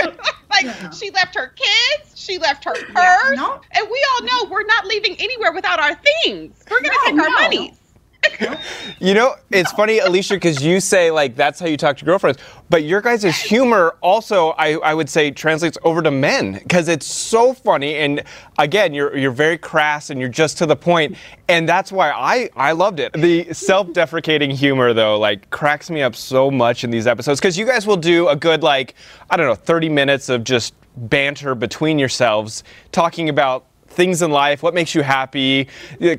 doing 0.00 0.16
like 0.50 0.64
Yeah. 0.64 0.90
she 0.90 1.10
left 1.10 1.34
her 1.34 1.48
kids 1.48 2.12
she 2.14 2.38
left 2.38 2.64
her 2.64 2.72
purse 2.72 2.86
Yeah, 2.94 3.34
no. 3.34 3.60
And 3.72 3.86
we 3.90 4.04
all 4.12 4.26
know 4.26 4.50
we're 4.50 4.66
not 4.66 4.86
leaving 4.86 5.16
anywhere 5.18 5.52
without 5.52 5.80
our 5.80 5.94
things. 6.24 6.62
We're 6.70 6.80
going 6.80 6.90
to 6.92 6.98
No, 7.04 7.04
take 7.16 7.20
our 7.22 7.28
no. 7.28 7.40
monies. 7.42 7.78
You 9.00 9.14
know, 9.14 9.34
it's 9.50 9.72
funny, 9.72 9.98
Alicia, 9.98 10.34
because 10.34 10.62
you 10.64 10.78
say 10.78 11.10
like 11.10 11.34
that's 11.34 11.58
how 11.58 11.66
you 11.66 11.76
talk 11.76 11.96
to 11.96 12.04
girlfriends, 12.04 12.38
but 12.70 12.84
your 12.84 13.00
guys' 13.00 13.24
humor 13.34 13.96
also, 14.00 14.50
I, 14.50 14.74
I 14.74 14.94
would 14.94 15.08
say, 15.08 15.32
translates 15.32 15.76
over 15.82 16.02
to 16.02 16.10
men 16.12 16.52
because 16.52 16.86
it's 16.86 17.06
so 17.06 17.52
funny. 17.52 17.96
And 17.96 18.22
again, 18.58 18.94
you're 18.94 19.16
you're 19.16 19.32
very 19.32 19.58
crass 19.58 20.10
and 20.10 20.20
you're 20.20 20.28
just 20.28 20.56
to 20.58 20.66
the 20.66 20.76
point, 20.76 21.16
and 21.48 21.68
that's 21.68 21.90
why 21.90 22.12
I 22.12 22.48
I 22.54 22.72
loved 22.72 23.00
it. 23.00 23.12
The 23.14 23.52
self-deprecating 23.52 24.52
humor 24.52 24.92
though, 24.92 25.18
like 25.18 25.50
cracks 25.50 25.90
me 25.90 26.02
up 26.02 26.14
so 26.14 26.48
much 26.48 26.84
in 26.84 26.90
these 26.90 27.08
episodes. 27.08 27.40
Because 27.40 27.58
you 27.58 27.66
guys 27.66 27.88
will 27.88 27.96
do 27.96 28.28
a 28.28 28.36
good 28.36 28.62
like 28.62 28.94
I 29.30 29.36
don't 29.36 29.46
know, 29.48 29.56
30 29.56 29.88
minutes 29.88 30.28
of 30.28 30.44
just 30.44 30.74
banter 30.96 31.54
between 31.56 31.98
yourselves 31.98 32.62
talking 32.92 33.28
about 33.28 33.66
things 33.92 34.22
in 34.22 34.30
life, 34.30 34.62
what 34.62 34.74
makes 34.74 34.94
you 34.94 35.02
happy, 35.02 35.68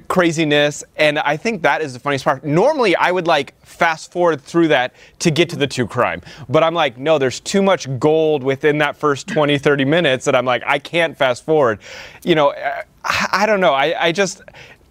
craziness, 0.08 0.84
and 0.96 1.20
I 1.20 1.38
think 1.38 1.62
that 1.64 1.82
is 1.82 1.94
the 1.94 2.00
funniest 2.00 2.26
part. 2.26 2.44
Normally, 2.44 2.96
I 2.96 3.12
would 3.12 3.28
like 3.28 3.60
fast 3.66 4.12
forward 4.12 4.42
through 4.42 4.70
that 4.70 4.94
to 5.20 5.32
get 5.32 5.50
to 5.50 5.56
the 5.56 5.68
true 5.68 5.88
crime, 5.88 6.22
but 6.50 6.64
I'm 6.64 6.74
like, 6.74 6.98
no, 6.98 7.18
there's 7.18 7.40
too 7.40 7.62
much 7.62 7.88
gold 8.00 8.44
within 8.44 8.78
that 8.80 8.96
first 8.96 9.28
20, 9.28 9.58
30 9.58 9.86
minutes 9.86 10.26
that 10.26 10.36
I'm 10.36 10.46
like, 10.46 10.64
I 10.66 10.80
can't 10.80 11.18
fast 11.18 11.46
forward. 11.46 11.80
You 12.24 12.36
know, 12.36 12.50
uh, 12.52 12.84
I, 13.04 13.28
I 13.32 13.46
don't 13.46 13.60
know. 13.60 13.74
I, 13.74 14.08
I 14.08 14.12
just, 14.12 14.42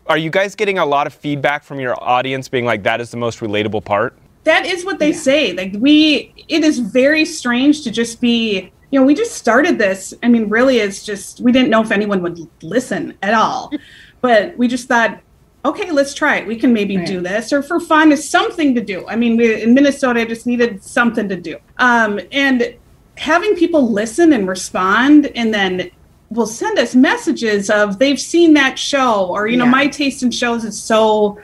are 0.07 0.19
you 0.19 0.31
guys 0.31 0.55
getting 0.55 0.79
a 0.79 0.87
lot 0.87 1.07
of 1.07 1.15
feedback 1.15 1.65
from 1.65 1.81
your 1.81 2.03
audience 2.03 2.49
being 2.49 2.65
like, 2.65 2.83
that 2.83 3.01
is 3.01 3.11
the 3.11 3.17
most 3.17 3.41
relatable 3.41 3.85
part? 3.85 4.17
that 4.45 4.67
is 4.67 4.85
what 4.85 4.99
they 4.99 5.13
say. 5.13 5.53
Like 5.53 5.73
we, 5.79 6.33
it 6.49 6.65
is 6.65 6.79
very 6.79 7.25
strange 7.25 7.83
to 7.85 7.91
just 7.91 8.21
be. 8.21 8.73
You 8.93 9.01
know, 9.01 9.07
we 9.07 9.15
just 9.15 9.33
started 9.33 9.79
this. 9.79 10.13
I 10.23 10.29
mean, 10.29 10.49
really, 10.49 10.79
it's 10.79 11.03
just 11.03 11.41
we 11.41 11.51
didn't 11.51 11.71
know 11.71 11.83
if 11.83 11.91
anyone 11.91 12.23
would 12.23 12.39
listen 12.63 13.17
at 13.23 13.35
all, 13.35 13.73
but 14.21 14.57
we 14.59 14.69
just 14.69 14.87
thought, 14.87 15.19
okay, 15.65 15.91
let's 15.91 16.13
try 16.13 16.37
it. 16.37 16.47
We 16.47 16.57
can 16.57 16.73
maybe 16.73 16.99
Right. 16.99 17.07
do 17.07 17.21
this, 17.21 17.53
or 17.53 17.63
for 17.63 17.81
fun, 17.81 18.13
is 18.13 18.29
something 18.29 18.75
to 18.75 18.81
do. 18.83 19.07
I 19.09 19.17
mean, 19.17 19.37
we, 19.39 19.63
in 19.63 19.73
Minnesota, 19.75 20.21
I 20.21 20.25
just 20.27 20.47
needed 20.47 20.85
something 20.85 21.29
to 21.29 21.37
do, 21.37 21.57
um, 21.79 22.21
and 22.31 22.75
having 23.17 23.57
people 23.57 23.91
listen 23.91 24.33
and 24.33 24.47
respond, 24.47 25.33
and 25.35 25.53
then 25.53 25.91
will 26.31 26.47
send 26.47 26.79
us 26.79 26.95
messages 26.95 27.69
of 27.71 27.99
they've 27.99 28.21
seen 28.21 28.55
that 28.55 28.79
show, 28.79 29.27
or 29.27 29.49
you 29.49 29.57
know, 29.57 29.67
my 29.67 29.87
taste 29.87 30.23
in 30.23 30.31
shows 30.31 30.65
is 30.65 30.81
so 30.83 31.39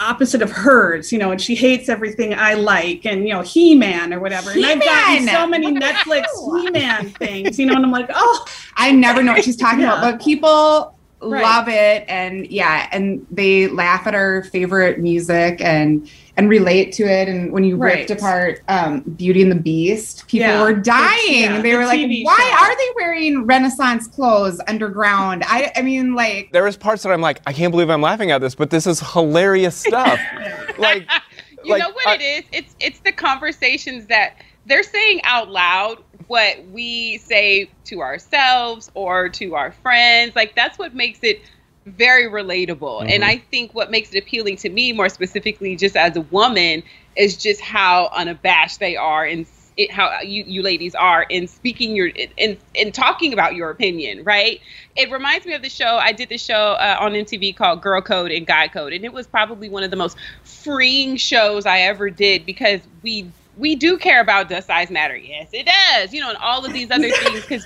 opposite 0.00 0.42
of 0.42 0.50
hers, 0.50 1.12
you 1.12 1.18
know, 1.18 1.30
and 1.32 1.40
she 1.40 1.54
hates 1.54 1.88
everything 1.88 2.34
I 2.34 2.54
like, 2.54 3.04
and 3.04 3.26
you 3.26 3.34
know, 3.34 3.42
He 3.42 3.74
Man 3.74 4.12
or 4.14 4.20
whatever. 4.20 4.50
And 4.52 4.64
I've 4.64 4.82
gotten 4.84 5.26
so 5.28 5.46
many 5.46 5.72
Netflix 5.72 6.24
He 6.60 6.70
Man 6.70 7.10
things, 7.10 7.58
you 7.58 7.66
know, 7.66 7.74
and 7.74 7.84
I'm 7.84 7.90
like, 7.90 8.08
oh, 8.14 8.44
I 8.76 8.92
never 8.92 9.22
know 9.22 9.32
what 9.32 9.44
she's 9.44 9.56
talking 9.56 9.80
Yeah. 9.80 9.98
about, 9.98 10.18
but 10.18 10.24
people 10.24 10.94
Right. 11.20 11.42
love 11.42 11.66
it 11.68 12.04
and 12.08 12.46
yeah, 12.46 12.88
and 12.92 13.26
they 13.28 13.66
laugh 13.66 14.06
at 14.06 14.14
our 14.14 14.44
favorite 14.44 15.00
music 15.00 15.60
and 15.60 16.08
and 16.38 16.48
relate 16.48 16.92
to 16.92 17.02
it. 17.02 17.28
And 17.28 17.52
when 17.52 17.64
you 17.64 17.76
ripped 17.76 18.10
apart 18.10 18.62
um, 18.68 19.00
Beauty 19.00 19.42
and 19.42 19.50
the 19.52 19.56
Beast, 19.56 20.26
people 20.28 20.48
Yeah. 20.48 20.62
were 20.62 20.72
dying. 20.72 21.42
yeah, 21.42 21.60
they 21.60 21.72
the 21.72 21.76
were 21.76 21.84
like, 21.84 21.98
TV 21.98 22.24
"Why 22.24 22.36
show. 22.36 22.64
are 22.64 22.76
they 22.76 22.88
wearing 22.96 23.44
Renaissance 23.44 24.06
clothes 24.06 24.60
underground?" 24.68 25.42
I 25.46 25.70
I 25.76 25.82
mean, 25.82 26.14
like, 26.14 26.50
There 26.52 26.64
was 26.64 26.76
parts 26.76 27.02
that 27.02 27.10
I'm 27.12 27.20
like, 27.20 27.40
I 27.46 27.52
can't 27.52 27.72
believe 27.72 27.90
I'm 27.90 28.00
laughing 28.00 28.30
at 28.30 28.40
this, 28.40 28.54
but 28.54 28.70
this 28.70 28.86
is 28.86 29.00
hilarious 29.12 29.76
stuff. 29.76 30.18
like, 30.78 31.06
You 31.64 31.72
like, 31.72 31.82
know 31.82 31.90
what 31.92 32.06
I- 32.08 32.14
it 32.14 32.22
is? 32.22 32.44
It's 32.52 32.76
it's 32.80 33.00
the 33.00 33.12
conversations 33.12 34.06
that 34.06 34.36
they're 34.66 34.82
saying 34.84 35.20
out 35.24 35.50
loud 35.50 35.98
what 36.28 36.62
we 36.72 37.18
say 37.18 37.68
to 37.86 38.00
ourselves 38.00 38.90
or 38.94 39.28
to 39.30 39.54
our 39.56 39.72
friends. 39.72 40.36
Like 40.36 40.54
that's 40.54 40.78
what 40.78 40.94
makes 40.94 41.18
it 41.22 41.40
very 41.88 42.26
relatable. 42.26 43.08
And 43.08 43.24
I 43.24 43.38
think 43.38 43.74
what 43.74 43.90
makes 43.90 44.12
it 44.12 44.18
appealing 44.18 44.56
to 44.58 44.70
me 44.70 44.92
more 44.92 45.08
specifically 45.08 45.76
just 45.76 45.96
as 45.96 46.16
a 46.16 46.20
woman 46.22 46.82
is 47.16 47.36
just 47.36 47.60
how 47.60 48.10
unabashed 48.12 48.80
they 48.80 48.96
are 48.96 49.24
and 49.24 49.46
it, 49.76 49.92
how 49.92 50.20
you, 50.22 50.42
you 50.46 50.62
ladies 50.62 50.94
are 50.96 51.22
in 51.22 51.46
speaking 51.46 51.94
your 51.94 52.08
in, 52.08 52.58
in 52.74 52.90
talking 52.90 53.32
about 53.32 53.54
your 53.54 53.70
opinion 53.70 54.24
right? 54.24 54.60
It 54.96 55.10
reminds 55.10 55.46
me 55.46 55.54
of 55.54 55.62
the 55.62 55.68
show 55.68 55.98
i 55.98 56.10
did 56.10 56.28
the 56.28 56.36
show 56.36 56.72
uh, 56.72 56.96
on 56.98 57.12
mtv 57.12 57.56
called 57.56 57.80
girl 57.80 58.02
code 58.02 58.32
and 58.32 58.44
guy 58.44 58.66
code 58.66 58.92
and 58.92 59.04
it 59.04 59.12
was 59.12 59.28
probably 59.28 59.68
one 59.68 59.84
of 59.84 59.90
the 59.92 59.96
most 59.96 60.16
freeing 60.42 61.16
shows 61.16 61.64
i 61.64 61.78
ever 61.78 62.10
did 62.10 62.44
because 62.44 62.80
we 63.02 63.30
we 63.56 63.76
do 63.76 63.98
care 63.98 64.20
about 64.20 64.48
does 64.48 64.64
size 64.64 64.90
matter? 64.90 65.16
Yes 65.16 65.50
it 65.52 65.66
does 65.66 66.12
you 66.12 66.20
know 66.20 66.30
and 66.30 66.38
all 66.38 66.64
of 66.64 66.72
these 66.72 66.90
other 66.90 67.10
things 67.22 67.42
because 67.42 67.64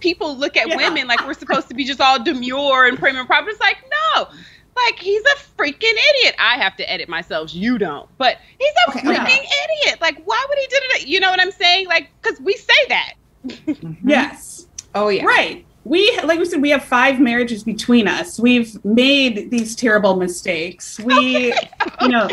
people 0.00 0.36
look 0.36 0.56
at 0.56 0.68
Yeah. 0.68 0.76
women 0.76 1.06
like 1.06 1.24
we're 1.26 1.34
supposed 1.34 1.68
to 1.68 1.74
be 1.74 1.84
just 1.84 2.00
all 2.00 2.22
demure 2.22 2.86
and 2.86 2.98
prim 2.98 3.16
and 3.16 3.26
proper 3.26 3.50
it's 3.50 3.60
like 3.60 3.78
no 4.14 4.28
like 4.76 4.98
he's 5.00 5.22
a 5.22 5.36
freaking 5.60 5.74
idiot. 5.82 6.36
I 6.38 6.56
have 6.56 6.76
to 6.76 6.88
edit 6.88 7.08
myself. 7.08 7.52
You 7.52 7.78
don't. 7.78 8.08
But 8.16 8.36
he's 8.60 8.72
a 8.86 8.90
Okay, 8.90 9.00
freaking 9.00 9.42
yeah. 9.42 9.84
idiot. 9.86 10.00
Like 10.00 10.22
why 10.24 10.46
would 10.48 10.56
he 10.56 10.66
do 10.66 10.76
it? 10.76 11.06
You 11.08 11.18
know 11.18 11.30
what 11.30 11.40
I'm 11.40 11.50
saying? 11.50 11.88
Like 11.88 12.10
cuz 12.22 12.38
we 12.40 12.52
say 12.54 12.72
that. 12.88 13.14
Mm-hmm. 13.44 14.08
yes. 14.08 14.68
oh 14.94 15.08
yeah, 15.08 15.24
Right. 15.24 15.64
We 15.84 16.16
like 16.22 16.38
we 16.38 16.44
said, 16.44 16.62
we 16.62 16.70
have 16.70 16.84
five 16.84 17.18
marriages 17.18 17.64
between 17.64 18.06
us. 18.06 18.38
We've 18.38 18.82
made 18.84 19.50
these 19.50 19.74
terrible 19.74 20.14
mistakes. 20.16 21.00
We, 21.00 21.52
you 22.02 22.08
know, 22.08 22.28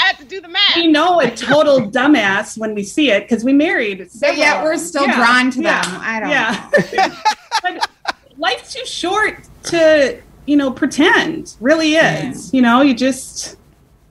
I 0.00 0.04
have 0.04 0.18
to 0.18 0.24
do 0.24 0.40
the 0.40 0.48
math. 0.48 0.76
we 0.76 0.86
know 0.88 1.20
a 1.20 1.30
total 1.30 1.90
dumbass 1.90 2.56
when 2.58 2.74
we 2.74 2.82
see 2.82 3.10
it 3.10 3.22
because 3.28 3.44
we 3.44 3.52
married. 3.52 3.98
But 3.98 4.10
several 4.10 4.38
yet 4.38 4.62
we're 4.64 4.76
still 4.78 5.06
Yeah, 5.06 5.16
drawn 5.16 5.50
to 5.52 5.62
yeah, 5.62 5.82
them. 5.82 6.00
I 6.00 6.20
don't 6.20 6.30
yeah. 6.30 7.18
but 7.62 7.90
life's 8.38 8.72
too 8.74 8.84
short 8.86 9.44
to, 9.64 10.20
you 10.46 10.56
know, 10.56 10.70
pretend. 10.70 11.56
Really 11.60 11.94
is. 11.94 12.52
You 12.52 12.62
know, 12.62 12.80
you 12.82 12.94
just 12.94 13.56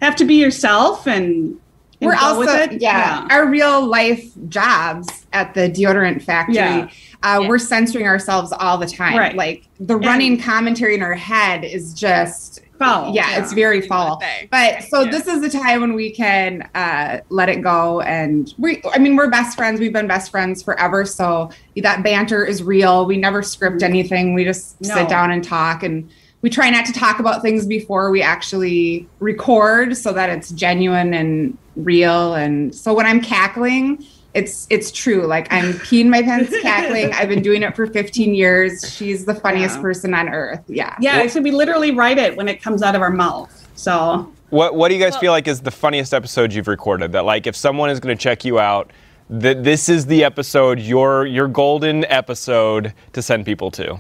have 0.02 0.16
to 0.18 0.26
be 0.26 0.36
yourself 0.36 1.08
and, 1.08 1.26
and 1.36 1.60
we're 2.02 2.14
go 2.14 2.20
also 2.20 2.40
with 2.40 2.72
it. 2.74 2.82
yeah, 2.82 3.28
our 3.30 3.48
real 3.48 3.86
life 3.86 4.26
jobs 4.50 5.26
at 5.34 5.54
the 5.54 5.70
deodorant 5.70 6.24
factory 6.24 6.56
Yeah. 6.56 6.90
uh, 7.24 7.40
Yeah. 7.42 7.48
we're 7.48 7.60
censoring 7.60 8.08
ourselves 8.08 8.52
all 8.52 8.78
the 8.80 8.88
time 8.88 9.18
Right. 9.18 9.36
like 9.36 9.68
the 9.80 9.96
running 9.98 10.40
commentary 10.42 10.96
in 10.96 11.04
our 11.04 11.14
head 11.14 11.64
is 11.64 11.94
just 11.94 12.51
Foul. 12.82 13.14
yeah, 13.16 13.40
it's 13.40 13.54
very 13.54 13.78
What 13.78 13.82
do 13.82 13.86
you 13.86 13.92
wanna 13.92 14.10
foul 14.10 14.22
say? 14.22 14.48
but 14.52 14.84
so 14.84 15.02
Yeah. 15.02 15.12
this 15.12 15.28
is 15.28 15.42
the 15.42 15.50
time 15.50 15.82
when 15.82 15.94
we 15.94 16.12
can 16.12 16.70
uh, 16.76 17.20
let 17.30 17.50
it 17.50 17.62
go 17.62 18.02
and 18.02 18.54
we 18.58 18.82
i 18.94 18.98
mean 18.98 19.16
we're 19.16 19.30
best 19.30 19.58
friends 19.58 19.80
we've 19.80 19.94
been 19.94 20.08
best 20.08 20.32
friends 20.32 20.62
forever 20.64 21.06
so 21.06 21.50
that 21.78 22.04
banter 22.04 22.44
is 22.46 22.62
real 22.64 23.06
we 23.06 23.18
never 23.18 23.42
script 23.44 23.84
anything 23.84 24.34
we 24.34 24.44
just 24.44 24.80
No. 24.82 24.94
sit 24.96 25.10
down 25.10 25.32
and 25.32 25.44
talk 25.44 25.84
and 25.84 26.10
we 26.42 26.50
try 26.50 26.70
not 26.72 26.86
to 26.88 26.94
talk 26.94 27.20
about 27.20 27.44
things 27.44 27.68
before 27.68 28.10
we 28.10 28.22
actually 28.24 29.08
record 29.20 29.96
so 29.96 30.12
that 30.14 30.30
it's 30.30 30.50
genuine 30.50 31.14
and 31.14 31.58
real 31.76 32.34
and 32.36 32.74
so 32.74 32.94
when 32.94 33.06
i'm 33.06 33.22
cackling 33.22 34.04
it's 34.34 34.66
it's 34.70 34.92
true 34.92 35.26
like 35.26 35.52
i'm 35.52 35.74
peeing 35.74 36.08
my 36.08 36.22
pants 36.22 36.54
cackling 36.62 37.12
i've 37.16 37.28
been 37.28 37.42
doing 37.42 37.64
it 37.64 37.76
for 37.76 37.86
15 37.86 38.34
years 38.34 38.90
she's 38.96 39.26
the 39.26 39.36
funniest 39.36 39.76
Yeah. 39.76 39.82
person 39.82 40.14
on 40.14 40.30
earth 40.30 40.62
yeah 40.68 40.96
Yeah, 41.02 41.28
so 41.28 41.42
we 41.42 41.52
literally 41.52 41.92
write 41.92 42.18
it 42.18 42.38
when 42.38 42.48
it 42.48 42.62
comes 42.62 42.82
out 42.82 42.96
of 42.96 43.02
our 43.02 43.10
mouth. 43.10 43.52
So 43.76 44.32
What 44.50 44.76
What 44.76 44.88
do 44.90 44.96
you 44.96 45.02
guys 45.02 45.14
Well- 45.14 45.22
feel 45.22 45.32
like 45.34 45.48
is 45.48 45.62
the 45.62 45.72
funniest 45.72 46.14
episode 46.14 46.54
you've 46.54 46.68
recorded? 46.70 47.12
That 47.12 47.26
like 47.26 47.46
if 47.48 47.56
someone 47.56 47.90
is 47.90 48.00
going 48.00 48.16
to 48.18 48.22
check 48.22 48.46
you 48.46 48.60
out, 48.60 48.92
that 49.30 49.64
this 49.64 49.90
is 49.90 50.06
the 50.06 50.24
episode, 50.24 50.80
your 50.80 51.26
your 51.26 51.48
golden 51.48 52.06
episode 52.06 52.94
to 53.14 53.22
send 53.22 53.46
people 53.46 53.72
to. 53.72 54.00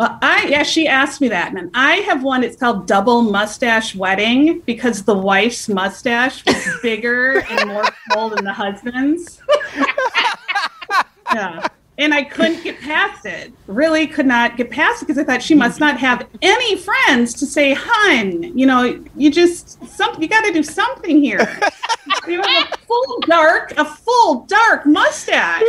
Well, 0.00 0.18
I 0.22 0.46
yeah, 0.48 0.62
she 0.62 0.88
asked 0.88 1.20
me 1.20 1.28
that, 1.28 1.54
and 1.54 1.70
I 1.74 1.96
have 1.96 2.22
one. 2.22 2.42
It's 2.42 2.56
called 2.56 2.86
Double 2.86 3.20
Mustache 3.20 3.94
Wedding 3.94 4.60
because 4.60 5.02
the 5.02 5.14
wife's 5.14 5.68
mustache 5.68 6.42
was 6.46 6.66
bigger 6.80 7.40
and 7.50 7.68
more 7.68 7.84
full 8.14 8.30
than 8.30 8.46
the 8.46 8.52
husband's. 8.54 9.42
yeah, 11.34 11.68
and 12.00 12.14
I 12.14 12.24
couldn't 12.24 12.64
get 12.64 12.80
past 12.80 13.26
it. 13.26 13.52
Really, 13.66 14.06
could 14.06 14.26
not 14.26 14.56
get 14.56 14.70
past 14.70 15.02
it 15.02 15.06
because 15.06 15.18
I 15.18 15.24
thought 15.24 15.42
she 15.42 15.54
must 15.54 15.78
not 15.78 15.98
have 15.98 16.26
any 16.42 16.76
friends 16.76 17.34
to 17.34 17.46
say, 17.46 17.74
"Hun, 17.74 18.42
you 18.58 18.66
know, 18.66 19.04
you 19.14 19.30
just 19.30 19.86
some 19.86 20.20
you 20.20 20.26
got 20.26 20.44
to 20.46 20.52
do 20.52 20.62
something 20.62 21.22
here." 21.22 21.38
you 22.26 22.40
have 22.42 22.72
a 22.72 22.76
full 22.78 23.20
dark, 23.26 23.72
a 23.76 23.84
full 23.84 24.46
dark 24.46 24.86
mustache. 24.86 25.62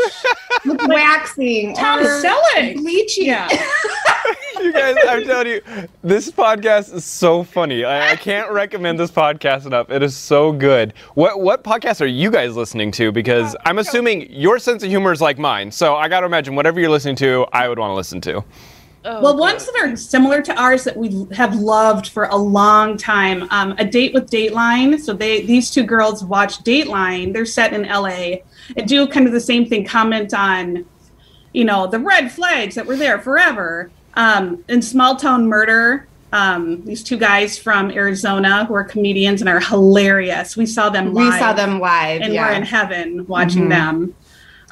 with 0.66 0.82
waxing 0.88 1.76
Tom 1.76 2.00
Selleck. 2.00 2.76
bleaching 2.78 3.28
Yeah. 3.28 3.50
You 4.62 4.72
guys, 4.74 4.96
I'm 5.08 5.24
telling 5.24 5.48
you, 5.48 5.62
this 6.04 6.30
podcast 6.30 6.94
is 6.94 7.04
so 7.04 7.44
funny. 7.44 7.84
I, 7.84 8.12
I 8.12 8.16
can't 8.16 8.52
recommend 8.52 9.00
this 9.00 9.10
podcast 9.10 9.66
enough. 9.66 9.90
It 9.90 10.04
is 10.04 10.16
so 10.16 10.52
good. 10.52 10.94
What 11.16 11.40
what 11.40 11.64
podcast 11.64 12.00
are 12.00 12.06
you 12.06 12.30
guys 12.30 12.56
listening 12.56 12.92
to? 12.94 13.12
Because 13.12 13.56
uh, 13.56 13.60
I'm 13.66 13.80
assuming 13.80 14.32
your 14.32 14.60
sense 14.60 14.84
of 14.84 14.90
humor 14.90 15.12
is 15.12 15.20
like 15.22 15.40
mine. 15.40 15.72
So 15.72 15.96
I 15.96 16.08
got 16.08 16.21
to 16.22 16.26
imagine 16.28 16.56
whatever 16.56 16.80
you're 16.80 16.90
listening 16.90 17.16
to, 17.18 17.46
I 17.52 17.68
would 17.68 17.80
want 17.80 17.92
to 17.92 17.96
listen 17.96 18.22
to. 18.22 18.44
Oh, 19.04 19.22
Well, 19.22 19.34
God. 19.34 19.40
ones 19.40 19.66
that 19.66 19.76
are 19.82 19.96
similar 19.96 20.42
to 20.44 20.54
ours 20.62 20.84
that 20.84 20.96
we 20.96 21.26
have 21.34 21.56
loved 21.56 22.10
for 22.10 22.26
a 22.26 22.36
long 22.36 22.98
time. 22.98 23.48
Um, 23.50 23.74
a 23.80 23.86
date 23.86 24.14
with 24.14 24.30
Dateline. 24.30 25.00
So 25.00 25.14
they 25.14 25.42
these 25.42 25.72
two 25.72 25.84
girls 25.84 26.24
watch 26.24 26.60
Dateline. 26.64 27.34
They're 27.34 27.46
set 27.46 27.74
in 27.74 27.84
LA 27.88 28.42
and 28.78 28.88
do 28.88 29.08
kind 29.08 29.26
of 29.26 29.34
the 29.34 29.40
same 29.40 29.66
thing. 29.66 29.86
Comment 29.86 30.32
on, 30.36 30.86
you 31.54 31.66
know, 31.66 31.88
the 31.88 31.98
red 32.00 32.32
flags 32.32 32.76
that 32.76 32.86
were 32.86 32.96
there 32.96 33.18
forever. 33.20 33.90
Um, 34.14 34.64
in 34.68 34.82
Small 34.84 35.16
Town 35.16 35.48
Murder, 35.48 36.06
um, 36.34 36.86
these 36.86 37.02
two 37.04 37.18
guys 37.18 37.58
from 37.58 37.90
Arizona 37.92 38.66
who 38.66 38.74
are 38.76 38.84
comedians 38.84 39.42
and 39.42 39.50
are 39.50 39.60
hilarious. 39.60 40.56
We 40.56 40.66
saw 40.68 40.90
them. 40.90 41.14
we 41.14 41.30
saw 41.40 41.54
them 41.54 41.80
live 41.80 42.22
and 42.22 42.34
yeah. 42.34 42.46
we're 42.48 42.54
in 42.54 42.64
heaven 42.64 43.26
watching 43.28 43.66
Mhm. 43.66 43.70
them. 43.70 44.16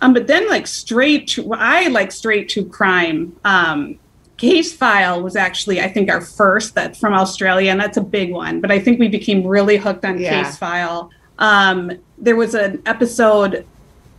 Um, 0.01 0.13
but 0.13 0.27
then 0.27 0.47
like 0.49 0.65
straight 0.67 1.27
to 1.29 1.53
I 1.53 1.87
like 1.87 2.11
straight 2.11 2.49
to 2.49 2.65
crime. 2.65 3.35
Um, 3.43 3.99
Case 4.37 4.71
File 4.73 5.21
was 5.21 5.35
actually 5.35 5.81
I 5.81 5.89
think 5.89 6.09
our 6.09 6.21
first 6.21 6.75
that 6.75 6.95
from 6.95 7.13
Australia, 7.13 7.71
and 7.71 7.79
that's 7.79 7.97
a 7.97 8.01
big 8.01 8.31
one. 8.31 8.61
But 8.61 8.71
I 8.71 8.79
think 8.79 8.99
we 8.99 9.07
became 9.09 9.45
really 9.45 9.77
hooked 9.77 10.05
on 10.05 10.17
Yeah. 10.19 10.43
Case 10.43 10.57
File. 10.57 11.09
Um, 11.39 11.91
there 12.17 12.35
was 12.35 12.53
an 12.55 12.81
episode 12.85 13.65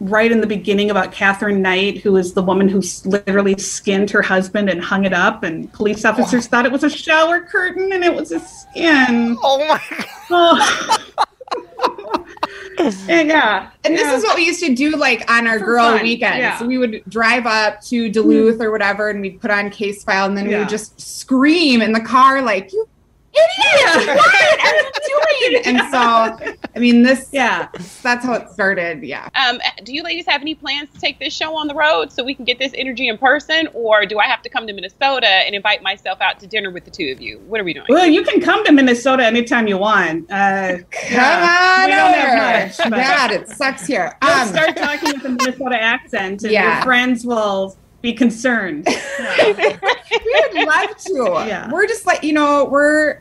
right 0.01 0.33
in 0.33 0.41
the 0.41 0.47
beginning 0.47 0.91
about 0.91 1.13
Katherine 1.13 1.61
Knight, 1.61 1.99
who 1.99 2.17
is 2.17 2.33
the 2.33 2.43
woman 2.43 2.69
who 2.69 2.83
literally 3.05 3.57
skinned 3.59 4.11
her 4.11 4.23
husband 4.23 4.71
and 4.71 4.83
hung 4.83 5.05
it 5.05 5.13
up, 5.13 5.43
and 5.43 5.71
police 5.73 6.05
officers 6.07 6.47
thought 6.47 6.65
it 6.67 6.73
was 6.73 6.85
a 6.85 6.91
shower 6.91 7.41
curtain 7.41 7.93
and 7.93 8.03
it 8.05 8.15
was 8.15 8.33
a 8.33 8.41
skin. 8.41 9.37
Oh 9.43 9.59
my 9.69 9.81
god. 9.99 10.07
Oh. 10.31 11.25
and 12.79 12.95
yeah, 13.29 13.71
And 13.85 13.95
this 13.95 14.03
yeah. 14.07 14.17
is 14.17 14.23
what 14.23 14.37
we 14.37 14.47
used 14.47 14.61
to 14.61 14.75
do, 14.75 14.91
like 14.93 15.31
on 15.31 15.47
our 15.47 15.59
For 15.59 15.65
girl 15.65 15.97
fun, 15.97 16.03
weekends. 16.03 16.39
yeah. 16.39 16.63
We 16.63 16.79
would 16.79 17.03
drive 17.09 17.47
up 17.47 17.81
to 17.83 18.05
mm-hmm. 18.05 18.13
Duluth 18.13 18.61
or 18.61 18.71
whatever, 18.71 19.11
and 19.11 19.21
we'd 19.21 19.41
put 19.41 19.51
on 19.51 19.71
Case 19.71 20.05
File, 20.05 20.27
and 20.27 20.37
then 20.37 20.49
we 20.49 20.57
would 20.57 20.69
just 20.69 21.01
scream 21.01 21.83
in 21.83 21.93
the 21.93 22.01
car, 22.01 22.43
like, 22.43 22.73
"You 22.73 22.89
idiot! 23.33 24.17
What 24.17 25.29
are 25.29 25.35
you 25.41 25.51
doing?" 25.63 25.63
And 25.71 25.79
so, 25.91 26.57
I 26.75 26.79
mean, 26.79 27.03
this, 27.03 27.29
yeah. 27.33 27.69
that's 28.03 28.25
how 28.25 28.33
it 28.35 28.51
started. 28.51 29.03
Yeah. 29.03 29.29
Um, 29.35 29.61
do 29.85 29.93
you 29.95 30.03
ladies 30.03 30.27
have 30.27 30.41
any 30.41 30.55
plans 30.55 30.89
to 30.95 31.01
take 31.01 31.19
this 31.19 31.35
show 31.35 31.55
on 31.57 31.67
the 31.69 31.75
road 31.75 32.13
so 32.13 32.25
we 32.25 32.35
can 32.35 32.45
get 32.45 32.59
this 32.59 32.73
energy 32.75 33.09
in 33.09 33.19
person, 33.19 33.69
or 33.75 34.07
do 34.07 34.19
I 34.19 34.27
have 34.27 34.43
to 34.43 34.49
come 34.49 34.67
to 34.67 34.73
Minnesota 34.73 35.27
and 35.29 35.55
invite 35.55 35.83
myself 35.83 36.21
out 36.21 36.41
to 36.41 36.47
dinner 36.47 36.71
with 36.71 36.85
the 36.85 36.91
two 36.91 37.11
of 37.13 37.21
you? 37.21 37.39
What 37.41 37.61
are 37.61 37.65
we 37.65 37.75
doing? 37.75 37.87
Well, 37.89 38.07
you 38.07 38.23
can 38.23 38.41
come 38.41 38.65
to 38.65 38.73
Minnesota 38.73 39.25
anytime 39.25 39.67
you 39.69 39.79
want. 39.79 40.31
Uh, 40.31 40.79
Come 40.91 41.13
yeah. 41.13 41.77
on 41.79 41.85
we 41.87 41.91
don't 41.95 42.09
over. 42.11 42.19
have 42.37 42.69
much. 42.69 42.77
But 42.79 42.91
God, 42.97 43.31
it 43.33 43.49
sucks 43.49 43.87
here. 43.87 44.17
you'll 44.23 44.31
Um, 44.33 44.49
start 44.49 44.77
talking 44.77 45.13
with 45.15 45.25
a 45.25 45.29
Minnesota 45.31 45.81
accent, 45.81 46.43
and 46.43 46.53
Yeah. 46.53 46.75
your 46.77 46.83
friends 46.85 47.25
will 47.25 47.77
be 48.03 48.13
concerned. 48.13 48.87
Yeah. 48.89 49.53
we 50.11 50.45
would 50.55 50.67
love 50.67 50.97
to. 50.97 51.45
Yeah. 51.47 51.71
We're 51.71 51.87
just 51.87 52.07
like, 52.07 52.23
you 52.25 52.33
know, 52.33 52.65
we're 52.65 53.21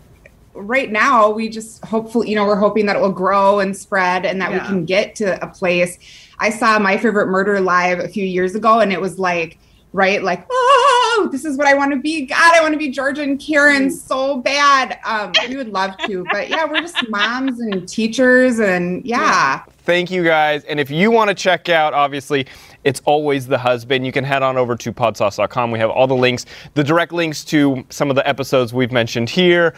right 0.53 0.91
now, 0.91 1.29
we 1.29 1.49
just 1.49 1.83
hopefully, 1.85 2.29
you 2.29 2.35
know, 2.35 2.45
we're 2.45 2.55
hoping 2.55 2.85
that 2.87 2.95
it 2.95 3.01
will 3.01 3.11
grow 3.11 3.59
and 3.59 3.75
spread 3.75 4.25
and 4.25 4.41
that 4.41 4.51
we 4.51 4.59
can 4.59 4.85
get 4.85 5.15
to 5.15 5.41
a 5.43 5.47
place. 5.47 5.97
I 6.39 6.49
saw 6.49 6.79
my 6.79 6.97
favorite 6.97 7.27
murder 7.27 7.59
live 7.59 7.99
a 7.99 8.07
few 8.07 8.25
years 8.25 8.55
ago 8.55 8.79
and 8.79 8.91
it 8.91 8.99
was 8.99 9.19
like, 9.19 9.57
right, 9.93 10.21
like, 10.21 10.45
oh, 10.49 11.29
this 11.31 11.45
is 11.45 11.57
what 11.57 11.67
I 11.67 11.73
want 11.73 11.91
to 11.93 11.99
be. 11.99 12.25
God, 12.25 12.55
I 12.55 12.61
want 12.61 12.73
to 12.73 12.77
be 12.77 12.89
Georgia 12.89 13.23
and 13.23 13.39
Karen 13.39 13.87
Mm. 13.87 13.91
so 13.91 14.37
bad. 14.37 14.99
Um, 15.05 15.31
we 15.47 15.55
would 15.55 15.69
love 15.69 15.97
to, 16.05 16.25
but 16.31 16.49
yeah, 16.49 16.65
we're 16.65 16.81
just 16.81 17.09
moms 17.09 17.59
and 17.59 17.87
teachers 17.87 18.59
and 18.59 19.03
yeah. 19.05 19.63
Thank 19.89 20.11
you 20.11 20.23
guys. 20.23 20.65
And 20.65 20.79
if 20.79 20.91
you 20.91 21.09
want 21.09 21.29
to 21.29 21.33
check 21.33 21.67
out, 21.67 21.95
obviously, 21.95 22.45
it's 22.83 23.01
always 23.05 23.47
the 23.47 23.57
husband. 23.57 24.05
You 24.05 24.11
can 24.11 24.23
head 24.23 24.43
on 24.43 24.55
over 24.55 24.75
to 24.75 24.93
podsauce.com. 24.93 25.71
We 25.71 25.79
have 25.79 25.89
all 25.89 26.05
the 26.05 26.15
links, 26.15 26.45
the 26.75 26.83
direct 26.83 27.11
links 27.11 27.43
to 27.45 27.83
some 27.89 28.11
of 28.11 28.15
the 28.15 28.29
episodes 28.29 28.71
we've 28.71 28.91
mentioned 28.91 29.31
here. 29.31 29.73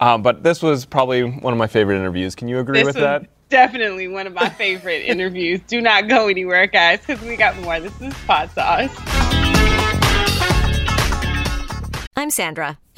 Um, 0.00 0.22
but 0.22 0.42
this 0.42 0.62
was 0.62 0.86
probably 0.86 1.24
one 1.24 1.52
of 1.52 1.58
my 1.58 1.66
favorite 1.66 1.98
interviews. 1.98 2.34
Can 2.34 2.48
you 2.48 2.58
agree 2.58 2.78
this 2.78 2.86
with 2.86 2.94
was 2.96 3.02
that? 3.02 3.26
definitely 3.50 4.08
one 4.08 4.26
of 4.26 4.32
my 4.32 4.48
favorite 4.58 5.02
interviews. 5.04 5.60
Do 5.66 5.82
not 5.82 6.08
go 6.08 6.28
anywhere, 6.28 6.66
guys, 6.66 7.00
because 7.00 7.20
we 7.20 7.36
got 7.36 7.54
more. 7.58 7.80
This 7.80 8.00
is 8.00 8.14
Pod 8.26 8.50
Sauce. 8.52 8.90
I'm 12.16 12.30
Sandra, 12.30 12.78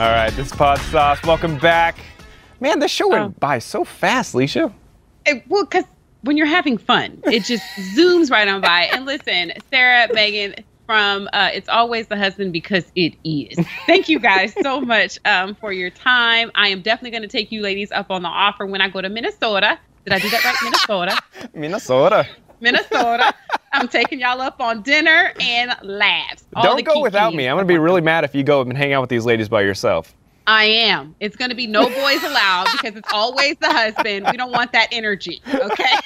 All 0.00 0.08
right, 0.08 0.30
this 0.32 0.46
is 0.46 0.52
Pod 0.52 0.78
Sauce. 0.78 1.22
Welcome 1.24 1.58
back. 1.58 1.96
Man, 2.58 2.78
this 2.78 2.90
show 2.90 3.08
went 3.08 3.22
Oh. 3.22 3.28
by 3.38 3.58
so 3.58 3.84
fast, 3.84 4.34
Leisha. 4.34 4.72
It- 5.26 5.44
well, 5.46 5.64
because 5.64 5.84
when 6.22 6.38
you're 6.38 6.46
having 6.46 6.78
fun, 6.78 7.20
it 7.24 7.44
just 7.44 7.62
zooms 7.94 8.30
right 8.30 8.48
on 8.48 8.62
by. 8.62 8.84
And 8.94 9.04
listen, 9.04 9.52
Sarah, 9.70 10.08
Megan, 10.14 10.54
from 10.86 11.28
uh, 11.34 11.50
It's 11.52 11.68
Always 11.68 12.06
the 12.06 12.16
Husband 12.16 12.50
because 12.50 12.90
it 12.94 13.14
is. 13.24 13.58
Thank 13.86 14.08
you 14.08 14.18
guys 14.18 14.54
so 14.62 14.80
much 14.80 15.18
um, 15.26 15.54
for 15.54 15.70
your 15.70 15.90
time. 15.90 16.50
I 16.54 16.68
am 16.68 16.80
definitely 16.80 17.10
going 17.10 17.22
to 17.22 17.28
take 17.28 17.52
you 17.52 17.60
ladies 17.60 17.92
up 17.92 18.10
on 18.10 18.22
the 18.22 18.28
offer 18.28 18.64
when 18.64 18.80
I 18.80 18.88
go 18.88 19.02
to 19.02 19.10
Minnesota. 19.10 19.78
Did 20.06 20.14
I 20.14 20.18
do 20.18 20.30
that 20.30 20.42
right? 20.46 20.56
Minnesota. 20.62 21.20
Minnesota. 21.54 22.26
Minnesota. 22.60 23.34
I'm 23.72 23.88
taking 23.88 24.20
y'all 24.20 24.40
up 24.40 24.60
on 24.60 24.82
dinner 24.82 25.32
and 25.40 25.72
laughs. 25.82 26.44
All 26.54 26.62
Don't 26.62 26.84
go 26.84 27.00
without 27.00 27.34
me. 27.34 27.46
I'm 27.46 27.56
going 27.56 27.66
to 27.66 27.72
be 27.72 27.78
really 27.78 28.00
mad 28.00 28.24
if 28.24 28.34
you 28.34 28.42
go 28.42 28.62
and 28.62 28.76
hang 28.76 28.92
out 28.92 29.00
with 29.00 29.10
these 29.10 29.24
ladies 29.24 29.48
by 29.48 29.62
yourself. 29.62 30.14
I 30.46 30.64
am. 30.64 31.14
It's 31.20 31.36
going 31.36 31.50
to 31.50 31.54
be 31.54 31.68
no 31.68 31.84
boys 31.84 32.24
allowed 32.24 32.66
because 32.72 32.96
it's 32.96 33.12
always 33.12 33.56
the 33.60 33.68
husband. 33.68 34.26
We 34.30 34.36
don't 34.36 34.50
want 34.50 34.72
that 34.72 34.88
energy. 34.90 35.40
Okay. 35.46 35.96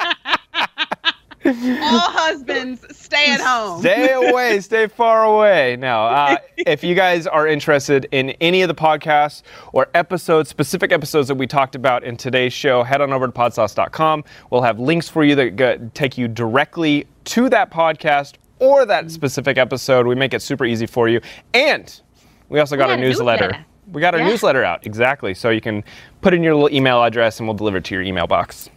All 1.82 2.10
husbands 2.10 2.84
stay 2.96 3.30
at 3.32 3.40
home. 3.40 3.80
Stay 3.80 4.12
away, 4.12 4.60
stay 4.60 4.86
far 4.86 5.24
away. 5.24 5.76
Now, 5.76 6.06
uh, 6.06 6.36
if 6.58 6.82
you 6.84 6.94
guys 6.94 7.26
are 7.26 7.46
interested 7.46 8.08
in 8.12 8.30
any 8.40 8.62
of 8.62 8.68
the 8.68 8.74
podcasts 8.74 9.42
or 9.72 9.88
episodes, 9.94 10.48
specific 10.50 10.92
episodes 10.92 11.28
that 11.28 11.34
we 11.36 11.46
talked 11.46 11.74
about 11.74 12.04
in 12.04 12.16
today's 12.16 12.52
show, 12.52 12.82
head 12.82 13.00
on 13.00 13.12
over 13.12 13.26
to 13.26 13.32
podsauce.com. 13.32 14.24
We'll 14.50 14.62
have 14.62 14.78
links 14.80 15.08
for 15.08 15.24
you 15.24 15.34
that 15.36 15.94
take 15.94 16.18
you 16.18 16.28
directly 16.28 17.06
to 17.26 17.48
that 17.50 17.70
podcast 17.70 18.34
or 18.58 18.86
that 18.86 19.10
specific 19.10 19.58
episode. 19.58 20.06
We 20.06 20.14
make 20.14 20.34
it 20.34 20.42
super 20.42 20.64
easy 20.64 20.86
for 20.86 21.08
you. 21.08 21.20
And 21.54 22.00
we 22.48 22.58
also 22.60 22.76
got 22.76 22.90
our 22.90 22.96
a 22.96 23.00
newsletter. 23.00 23.44
newsletter. 23.46 23.66
We 23.92 24.00
got 24.00 24.14
our 24.14 24.20
Yeah. 24.20 24.28
newsletter 24.28 24.64
out, 24.64 24.84
exactly. 24.86 25.32
So 25.34 25.50
you 25.50 25.60
can 25.60 25.84
put 26.20 26.34
in 26.34 26.42
your 26.42 26.54
little 26.54 26.74
email 26.76 27.02
address 27.04 27.38
and 27.38 27.46
we'll 27.46 27.56
deliver 27.56 27.76
it 27.76 27.84
to 27.84 27.94
your 27.94 28.02
email 28.02 28.26
box. 28.26 28.68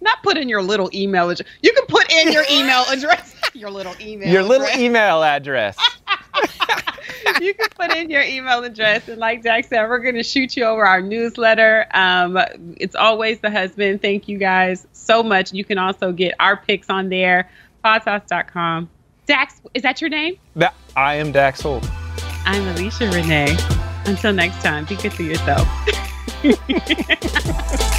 Not 0.00 0.22
put 0.22 0.36
in 0.36 0.48
your 0.48 0.62
little 0.62 0.90
email 0.94 1.30
address. 1.30 1.48
You 1.62 1.72
can 1.72 1.86
put 1.86 2.10
in 2.12 2.32
your 2.32 2.44
email 2.50 2.84
address. 2.88 3.34
Your 3.54 3.70
little 3.70 3.94
email. 4.00 4.28
Your 4.28 4.42
little 4.42 4.66
address. 4.66 4.80
email 4.80 5.22
address. 5.22 5.76
you 7.40 7.54
can 7.54 7.68
put 7.78 7.94
in 7.96 8.10
your 8.10 8.22
email 8.22 8.62
address 8.64 9.08
and 9.08 9.18
like 9.18 9.42
jack 9.42 9.64
said 9.64 9.88
we're 9.88 9.98
going 9.98 10.14
to 10.14 10.22
shoot 10.22 10.56
you 10.56 10.64
over 10.64 10.84
our 10.86 11.00
newsletter 11.00 11.86
um, 11.94 12.38
it's 12.78 12.94
always 12.94 13.38
the 13.40 13.50
husband 13.50 14.00
thank 14.00 14.28
you 14.28 14.38
guys 14.38 14.86
so 14.92 15.22
much 15.22 15.52
you 15.52 15.64
can 15.64 15.78
also 15.78 16.10
get 16.12 16.34
our 16.40 16.56
picks 16.56 16.88
on 16.88 17.08
there 17.10 17.50
podsauce.com 17.84 18.88
dax 19.26 19.60
is 19.74 19.82
that 19.82 20.00
your 20.00 20.10
name 20.10 20.36
That, 20.56 20.74
I 20.96 21.14
am 21.16 21.32
Dax 21.32 21.60
Holt. 21.60 21.88
i'm 22.44 22.66
alicia 22.68 23.10
renee 23.10 23.56
until 24.06 24.32
next 24.32 24.62
time 24.62 24.84
be 24.86 24.96
good 24.96 25.12
to 25.12 25.24
yourself 25.24 25.68